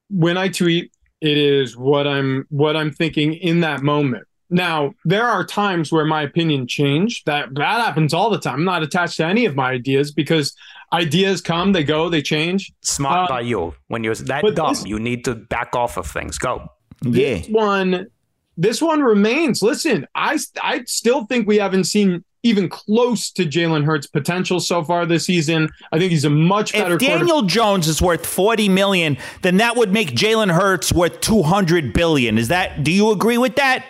when 0.10 0.38
I 0.38 0.50
tweet, 0.50 0.92
it 1.22 1.38
is 1.38 1.76
what 1.78 2.06
I'm 2.08 2.46
what 2.50 2.76
I'm 2.76 2.92
thinking 2.92 3.34
in 3.34 3.62
that 3.62 3.82
moment. 3.82 4.28
Now, 4.56 4.94
there 5.04 5.28
are 5.28 5.44
times 5.44 5.92
where 5.92 6.06
my 6.06 6.22
opinion 6.22 6.66
changed. 6.66 7.26
That 7.26 7.54
that 7.56 7.82
happens 7.86 8.14
all 8.14 8.30
the 8.30 8.40
time. 8.40 8.56
I'm 8.60 8.64
not 8.64 8.84
attached 8.84 9.18
to 9.18 9.26
any 9.26 9.44
of 9.46 9.54
my 9.54 9.72
ideas 9.72 10.14
because 10.14 10.56
ideas 10.94 11.42
come, 11.42 11.74
they 11.74 11.84
go, 11.84 12.08
they 12.08 12.22
change. 12.22 12.72
Smart 12.82 13.26
Uh, 13.30 13.34
by 13.34 13.42
you. 13.42 13.76
When 13.90 14.06
you're 14.06 14.16
that 14.16 14.46
dumb, 14.56 14.70
this- 14.70 14.86
you 14.86 14.98
need 14.98 15.26
to 15.26 15.36
back 15.36 15.76
off 15.76 15.98
of 15.98 16.08
things. 16.08 16.38
Go. 16.38 16.70
Yeah. 17.04 17.40
This 17.40 17.48
one, 17.50 18.08
this 18.56 18.82
one 18.82 19.02
remains. 19.02 19.62
Listen, 19.62 20.08
I 20.16 20.40
I 20.64 20.84
still 20.86 21.26
think 21.26 21.50
we 21.50 21.58
haven't 21.58 21.84
seen 21.84 22.24
even 22.44 22.70
close 22.70 23.32
to 23.32 23.44
Jalen 23.44 23.84
Hurts' 23.84 24.08
potential 24.08 24.62
so 24.62 24.86
far 24.86 25.06
this 25.06 25.26
season. 25.26 25.68
I 25.92 26.00
think 26.00 26.12
he's 26.12 26.24
a 26.24 26.30
much 26.30 26.72
better 26.72 26.94
If 26.94 27.02
Daniel 27.02 27.42
Jones 27.42 27.90
is 27.90 28.02
worth 28.02 28.26
40 28.26 28.70
million, 28.70 29.18
then 29.42 29.58
that 29.58 29.76
would 29.76 29.92
make 29.92 30.12
Jalen 30.12 30.52
Hurts 30.54 30.94
worth 30.94 31.20
200 31.20 31.92
billion. 31.92 32.38
Is 32.38 32.48
that 32.48 32.86
do 32.86 32.92
you 32.92 33.12
agree 33.12 33.38
with 33.38 33.58
that? 33.58 33.84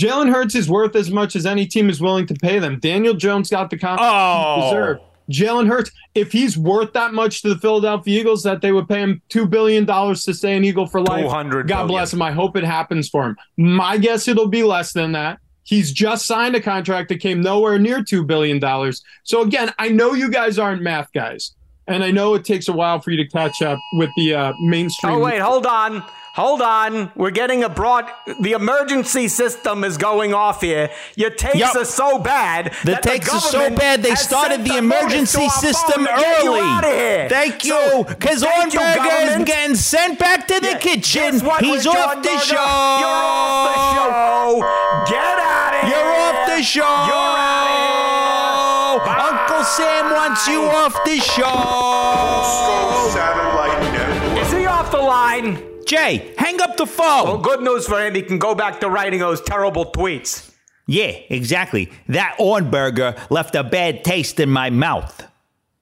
Jalen 0.00 0.30
Hurts 0.30 0.54
is 0.54 0.68
worth 0.68 0.94
as 0.94 1.10
much 1.10 1.34
as 1.36 1.46
any 1.46 1.66
team 1.66 1.88
is 1.88 2.00
willing 2.00 2.26
to 2.26 2.34
pay 2.34 2.58
them. 2.58 2.78
Daniel 2.80 3.14
Jones 3.14 3.48
got 3.48 3.70
the 3.70 3.78
contract 3.78 4.02
Oh. 4.14 4.54
he 4.56 4.62
deserved. 4.68 5.00
Jalen 5.30 5.66
Hurts, 5.68 5.90
if 6.14 6.30
he's 6.32 6.56
worth 6.56 6.92
that 6.92 7.12
much 7.14 7.42
to 7.42 7.48
the 7.48 7.58
Philadelphia 7.58 8.20
Eagles, 8.20 8.42
that 8.44 8.60
they 8.60 8.70
would 8.72 8.88
pay 8.88 9.00
him 9.00 9.22
two 9.28 9.46
billion 9.46 9.84
dollars 9.84 10.22
to 10.24 10.34
stay 10.34 10.56
an 10.56 10.64
Eagle 10.64 10.86
for 10.86 11.00
life. 11.00 11.24
200 11.24 11.66
God 11.66 11.74
billion. 11.74 11.88
bless 11.88 12.12
him. 12.12 12.22
I 12.22 12.30
hope 12.30 12.56
it 12.56 12.62
happens 12.62 13.08
for 13.08 13.24
him. 13.24 13.36
My 13.56 13.96
guess 13.96 14.28
it'll 14.28 14.48
be 14.48 14.62
less 14.62 14.92
than 14.92 15.12
that. 15.12 15.38
He's 15.64 15.90
just 15.92 16.26
signed 16.26 16.54
a 16.54 16.60
contract 16.60 17.08
that 17.08 17.18
came 17.18 17.40
nowhere 17.40 17.76
near 17.76 18.04
two 18.04 18.22
billion 18.22 18.60
dollars. 18.60 19.02
So 19.24 19.42
again, 19.42 19.72
I 19.80 19.88
know 19.88 20.12
you 20.12 20.30
guys 20.30 20.60
aren't 20.60 20.80
math 20.82 21.10
guys, 21.12 21.56
and 21.88 22.04
I 22.04 22.12
know 22.12 22.34
it 22.34 22.44
takes 22.44 22.68
a 22.68 22.72
while 22.72 23.00
for 23.00 23.10
you 23.10 23.16
to 23.16 23.28
catch 23.28 23.62
up 23.62 23.80
with 23.94 24.10
the 24.16 24.32
uh, 24.34 24.52
mainstream. 24.60 25.14
Oh, 25.14 25.18
wait, 25.18 25.40
hold 25.40 25.66
on. 25.66 26.04
Hold 26.36 26.60
on. 26.60 27.10
We're 27.16 27.30
getting 27.30 27.64
a 27.64 27.68
broad. 27.70 28.04
The 28.42 28.52
emergency 28.52 29.26
system 29.28 29.84
is 29.84 29.96
going 29.96 30.34
off 30.34 30.60
here. 30.60 30.90
Your 31.14 31.30
takes 31.30 31.56
Yup. 31.56 31.74
are 31.76 31.84
so 31.86 32.18
bad. 32.18 32.74
The 32.84 32.90
that 32.92 33.02
takes 33.02 33.32
are 33.32 33.40
so 33.40 33.70
bad 33.74 34.02
they 34.02 34.14
started 34.14 34.56
sent 34.56 34.68
the 34.68 34.76
emergency 34.76 35.48
system 35.48 36.04
phone 36.04 36.44
you 36.44 36.52
early. 36.60 37.28
Thank 37.30 37.64
you. 37.64 38.04
Because 38.06 38.42
thank 38.42 38.74
you, 38.74 38.80
Ohrnberger 38.80 38.90
is 38.90 38.96
government. 39.30 39.46
getting 39.46 39.76
sent 39.76 40.18
back 40.18 40.46
to 40.48 40.60
the 40.60 40.72
Yeah, 40.72 40.78
kitchen. 40.78 41.22
guess 41.22 41.42
what, 41.42 41.64
He's 41.64 41.86
Rich 41.86 41.96
off 41.96 42.22
the 42.22 42.28
Ohrnberger? 42.28 42.42
show. 42.44 42.98
You're 43.00 43.24
off 43.32 43.64
the 43.72 43.80
show. 43.96 44.60
Get 45.08 45.38
out 45.40 45.74
of 45.74 45.80
here. 45.88 45.96
You're 45.96 46.12
off 46.20 46.48
the 46.52 46.62
show. 46.62 46.96
You're 47.08 47.32
out 47.48 47.64
of 47.64 49.04
here. 49.06 49.16
Uncle 49.40 49.64
Sam 49.64 50.10
wants 50.12 50.46
you 50.46 50.60
off 50.64 51.02
the 51.04 51.16
show. 51.16 53.10
Satellite 53.10 53.80
Network. 53.92 54.42
Is 54.44 54.52
he 54.52 54.66
off 54.66 54.90
the 54.90 54.98
line? 54.98 55.65
Jay, 55.86 56.34
hang 56.38 56.60
up 56.60 56.76
the 56.76 56.86
phone. 56.86 57.24
Well, 57.24 57.38
good 57.38 57.60
news 57.62 57.86
for 57.86 58.00
him. 58.04 58.14
He 58.14 58.22
can 58.22 58.38
go 58.38 58.54
back 58.54 58.80
to 58.80 58.90
writing 58.90 59.20
those 59.20 59.40
terrible 59.40 59.86
tweets. 59.86 60.50
Yeah, 60.86 61.12
exactly. 61.30 61.90
That 62.08 62.36
Ohrnberger 62.38 63.30
left 63.30 63.54
a 63.54 63.64
bad 63.64 64.04
taste 64.04 64.38
in 64.40 64.50
my 64.50 64.70
mouth. 64.70 65.26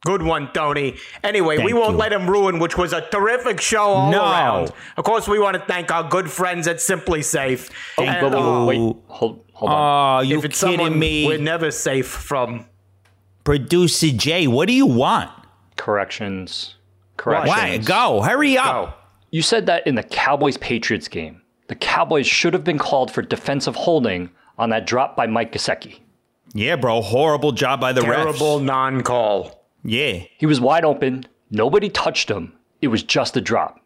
Good 0.06 0.22
one, 0.22 0.50
Tony. 0.52 0.96
Anyway, 1.22 1.58
we 1.58 1.72
won't 1.72 1.92
you. 1.92 1.96
let 1.98 2.12
him 2.12 2.28
ruin, 2.28 2.58
which 2.58 2.76
was 2.76 2.92
a 2.92 3.00
terrific 3.08 3.58
show 3.60 3.84
all 3.84 4.10
No. 4.10 4.20
around. 4.22 4.72
Of 4.98 5.04
course, 5.04 5.26
we 5.26 5.38
want 5.38 5.54
to 5.58 5.64
thank 5.66 5.90
our 5.90 6.06
good 6.08 6.30
friends 6.30 6.68
at 6.68 6.80
Simply 6.80 7.22
Safe. 7.22 7.70
Oh, 7.96 8.02
And, 8.04 8.32
you. 8.32 8.38
uh, 8.38 8.64
Wait, 8.66 8.76
hold, 9.08 9.44
hold 9.54 9.70
on. 9.72 10.18
Oh, 10.18 10.20
you 10.22 10.38
if 10.38 10.44
it's 10.44 10.60
kidding 10.60 10.76
someone 10.78 10.98
me? 10.98 11.26
we're 11.26 11.38
never 11.38 11.70
safe 11.70 12.06
from. 12.08 12.66
Producer 13.44 14.10
Jay, 14.10 14.46
what 14.46 14.68
do 14.68 14.74
you 14.74 14.86
want? 14.86 15.30
Corrections. 15.76 16.76
Corrections. 17.16 17.48
Why? 17.48 17.60
Corrections. 17.60 17.86
Go, 17.88 18.22
hurry 18.22 18.58
up. 18.58 18.74
Oh, 18.98 19.03
You 19.34 19.42
said 19.42 19.66
that 19.66 19.84
in 19.84 19.96
the 19.96 20.04
Cowboys 20.04 20.56
Patriots 20.58 21.08
game. 21.08 21.42
The 21.66 21.74
Cowboys 21.74 22.24
should 22.24 22.54
have 22.54 22.62
been 22.62 22.78
called 22.78 23.10
for 23.10 23.20
defensive 23.20 23.74
holding 23.74 24.30
on 24.58 24.70
that 24.70 24.86
drop 24.86 25.16
by 25.16 25.26
Mike 25.26 25.50
Gesicki. 25.50 25.98
Yeah, 26.52 26.76
bro. 26.76 27.00
Horrible 27.00 27.50
job 27.50 27.80
by 27.80 27.92
the 27.92 28.02
terrible 28.02 28.60
refs. 28.60 28.64
non-call. 28.64 29.66
Yeah. 29.82 30.20
He 30.38 30.46
was 30.46 30.60
wide 30.60 30.84
open. 30.84 31.26
Nobody 31.50 31.88
touched 31.88 32.30
him. 32.30 32.52
It 32.80 32.86
was 32.86 33.02
just 33.02 33.36
a 33.36 33.40
drop. 33.40 33.80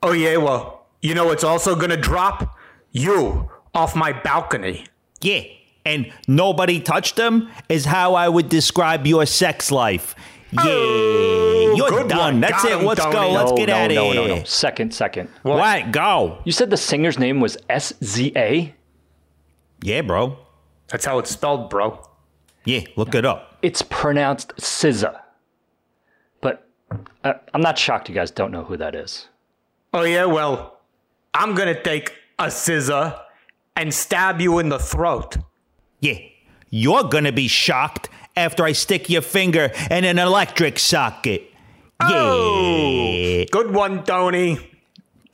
Oh 0.00 0.12
yeah, 0.12 0.36
well, 0.36 0.86
you 1.00 1.16
know 1.16 1.26
what's 1.26 1.42
also 1.42 1.74
gonna 1.74 1.96
drop? 1.96 2.56
You 2.92 3.50
off 3.74 3.96
my 3.96 4.12
balcony. 4.12 4.86
Yeah. 5.22 5.42
And 5.84 6.12
nobody 6.28 6.78
touched 6.78 7.18
him 7.18 7.50
is 7.68 7.84
how 7.84 8.14
I 8.14 8.28
would 8.28 8.48
describe 8.48 9.08
your 9.08 9.26
sex 9.26 9.72
life. 9.72 10.14
Oh, 10.56 11.56
yeah. 11.56 11.61
You're 11.76 11.90
good 11.90 12.08
done. 12.08 12.18
one. 12.18 12.40
That's 12.40 12.62
Got 12.62 12.72
it. 12.72 12.78
him, 12.78 12.86
Let's 12.86 13.04
go. 13.04 13.12
Tony. 13.12 13.34
Let's 13.34 13.50
no, 13.50 13.56
get 13.56 13.68
no, 13.68 13.74
out 13.74 13.90
of 13.90 13.94
no, 13.94 14.12
here. 14.12 14.28
no, 14.28 14.36
no. 14.36 14.44
Second, 14.44 14.94
second. 14.94 15.28
What? 15.42 15.92
Go. 15.92 16.38
You 16.44 16.52
said 16.52 16.70
the 16.70 16.76
singer's 16.76 17.18
name 17.18 17.40
was 17.40 17.56
SZA? 17.68 18.72
Yeah, 19.82 20.00
bro. 20.02 20.38
That's 20.88 21.04
how 21.04 21.18
it's 21.18 21.30
spelled, 21.30 21.70
bro. 21.70 22.06
Yeah, 22.64 22.80
look 22.96 23.14
it 23.14 23.24
up. 23.24 23.58
It's 23.62 23.82
pronounced 23.82 24.54
SZA. 24.56 25.20
But 26.40 26.68
uh, 27.24 27.34
I'm 27.54 27.60
not 27.60 27.78
shocked 27.78 28.08
you 28.08 28.14
guys 28.14 28.30
don't 28.30 28.52
know 28.52 28.64
who 28.64 28.76
that 28.76 28.94
is. 28.94 29.28
Oh 29.94 30.02
yeah, 30.02 30.24
well, 30.24 30.80
I'm 31.34 31.54
gonna 31.54 31.80
take 31.80 32.14
a 32.38 32.50
scissor 32.50 33.18
and 33.76 33.92
stab 33.92 34.40
you 34.40 34.58
in 34.58 34.68
the 34.68 34.78
throat. 34.78 35.36
Yeah. 36.00 36.18
You're 36.70 37.04
going 37.04 37.24
to 37.24 37.32
be 37.32 37.48
shocked 37.48 38.08
after 38.34 38.64
I 38.64 38.72
stick 38.72 39.10
your 39.10 39.22
finger 39.22 39.70
in 39.90 40.04
an 40.04 40.18
electric 40.18 40.78
socket. 40.78 41.51
Oh, 42.04 43.12
yeah. 43.14 43.44
Good 43.50 43.72
one, 43.72 44.04
Tony. 44.04 44.58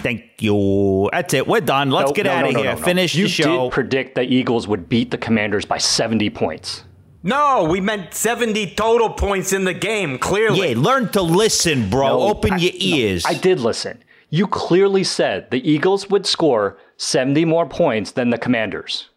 Thank 0.00 0.24
you. 0.40 1.08
That's 1.12 1.34
it. 1.34 1.46
We're 1.46 1.60
done. 1.60 1.90
Let's 1.90 2.10
No, 2.10 2.14
get 2.14 2.26
no, 2.26 2.32
out 2.32 2.46
of 2.46 2.52
no, 2.52 2.60
here. 2.62 2.72
no, 2.74 2.78
no. 2.78 2.84
Finish 2.84 3.14
you 3.14 3.24
the 3.24 3.28
show. 3.30 3.52
You 3.52 3.58
did 3.68 3.72
predict 3.72 4.14
the 4.14 4.22
Eagles 4.22 4.68
would 4.68 4.88
beat 4.88 5.10
the 5.10 5.18
Commanders 5.18 5.64
by 5.64 5.78
70 5.78 6.30
points. 6.30 6.84
No, 7.24 7.64
we 7.64 7.80
meant 7.80 8.14
70 8.14 8.74
total 8.76 9.10
points 9.10 9.52
in 9.52 9.64
the 9.64 9.74
game, 9.74 10.18
clearly. 10.18 10.70
yeah, 10.70 10.74
learn 10.78 11.08
to 11.10 11.20
listen, 11.22 11.90
bro. 11.90 12.06
No, 12.06 12.20
Open 12.28 12.52
I- 12.54 12.56
your 12.58 12.72
no, 12.72 12.78
ears. 12.80 13.24
I 13.26 13.34
did 13.34 13.58
listen. 13.58 14.02
You 14.30 14.46
clearly 14.46 15.02
said 15.04 15.50
the 15.50 15.68
Eagles 15.68 16.08
would 16.10 16.26
score 16.26 16.78
70 16.96 17.44
more 17.44 17.66
points 17.66 18.12
than 18.12 18.30
the 18.30 18.38
Commanders. 18.38 19.08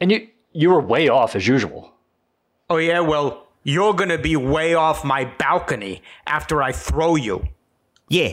And 0.00 0.10
you 0.10 0.28
you 0.52 0.70
were 0.70 0.80
way 0.80 1.08
off 1.08 1.36
as 1.36 1.46
usual. 1.46 1.92
Oh, 2.70 2.78
yeah, 2.78 3.00
well, 3.00 3.46
you're 3.68 3.92
going 3.92 4.08
to 4.08 4.18
be 4.18 4.34
way 4.34 4.74
off 4.74 5.04
my 5.04 5.26
balcony 5.26 6.00
after 6.26 6.62
I 6.62 6.72
throw 6.72 7.16
you. 7.16 7.46
Yeah. 8.08 8.32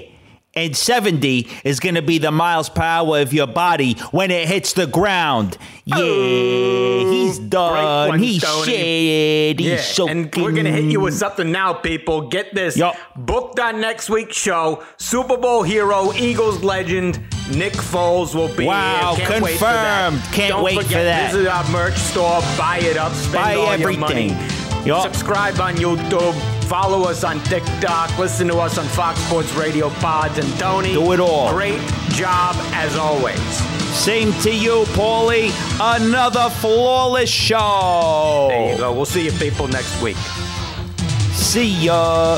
And 0.57 0.73
70 0.73 1.49
is 1.65 1.81
going 1.81 1.95
to 1.95 2.01
be 2.01 2.17
the 2.17 2.31
miles 2.31 2.69
per 2.69 2.81
hour 2.81 3.19
of 3.19 3.33
your 3.33 3.45
body 3.47 3.95
when 4.11 4.31
it 4.31 4.47
hits 4.47 4.71
the 4.71 4.87
ground. 4.87 5.57
Yeah, 5.83 5.97
oh, 5.99 7.11
he's 7.11 7.37
done. 7.39 8.07
one, 8.11 8.19
He's 8.19 8.41
Tony. 8.41 8.65
shit. 8.65 9.59
He's 9.59 9.67
Yeah, 9.69 9.81
so 9.81 10.07
and 10.07 10.33
we're 10.33 10.53
gonna 10.53 10.71
hit 10.71 10.85
you 10.85 11.01
with 11.01 11.13
something 11.13 11.51
now, 11.51 11.73
people. 11.73 12.29
Get 12.29 12.55
this. 12.55 12.77
Yup. 12.77 12.95
Booked 13.17 13.59
on 13.59 13.81
next 13.81 14.09
week's 14.09 14.37
show. 14.37 14.81
Super 14.97 15.35
Bowl 15.35 15.61
hero, 15.63 16.13
Eagles 16.13 16.63
legend, 16.63 17.19
Nick 17.53 17.73
Foles 17.73 18.33
will 18.33 18.47
be 18.55 18.65
Wow, 18.65 19.15
here. 19.15 19.27
Can't 19.27 19.43
wait 19.43 19.57
for 19.57 19.65
that. 19.65 20.13
Can't 20.33 20.51
Don't 20.51 20.63
wait 20.63 20.77
for 20.77 20.83
forget, 20.83 21.03
that. 21.03 21.31
Visit 21.33 21.47
our 21.49 21.69
merch 21.69 21.97
store. 21.97 22.39
Buy 22.57 22.79
it 22.81 22.95
up. 22.95 23.11
Spend 23.11 23.33
Buy 23.33 23.55
all 23.55 23.71
everything. 23.71 24.29
your 24.29 24.37
money. 24.37 24.54
Yup. 24.85 25.01
Subscribe 25.01 25.59
on 25.59 25.75
YouTube. 25.75 26.33
Follow 26.65 27.03
us 27.09 27.23
on 27.23 27.39
TikTok. 27.43 28.17
Listen 28.17 28.47
to 28.47 28.57
us 28.57 28.77
on 28.77 28.85
Fox 28.85 29.19
Sports 29.21 29.51
Radio 29.53 29.89
Pods. 29.89 30.37
And 30.37 30.47
Tony, 30.59 30.93
Do 30.93 31.11
it 31.13 31.19
all. 31.19 31.51
Great 31.53 31.79
job 32.09 32.55
as 32.73 32.95
always. 32.95 33.39
Same 33.95 34.31
to 34.41 34.53
you, 34.53 34.83
Paulie. 34.89 35.51
Another 35.79 36.49
flawless 36.49 37.29
show. 37.29 38.47
There 38.49 38.71
you 38.73 38.77
go. 38.77 38.93
We'll 38.93 39.05
see 39.05 39.25
you 39.25 39.31
people 39.33 39.67
next 39.67 39.99
week. 40.01 40.17
See 41.33 41.67
ya. 41.85 42.37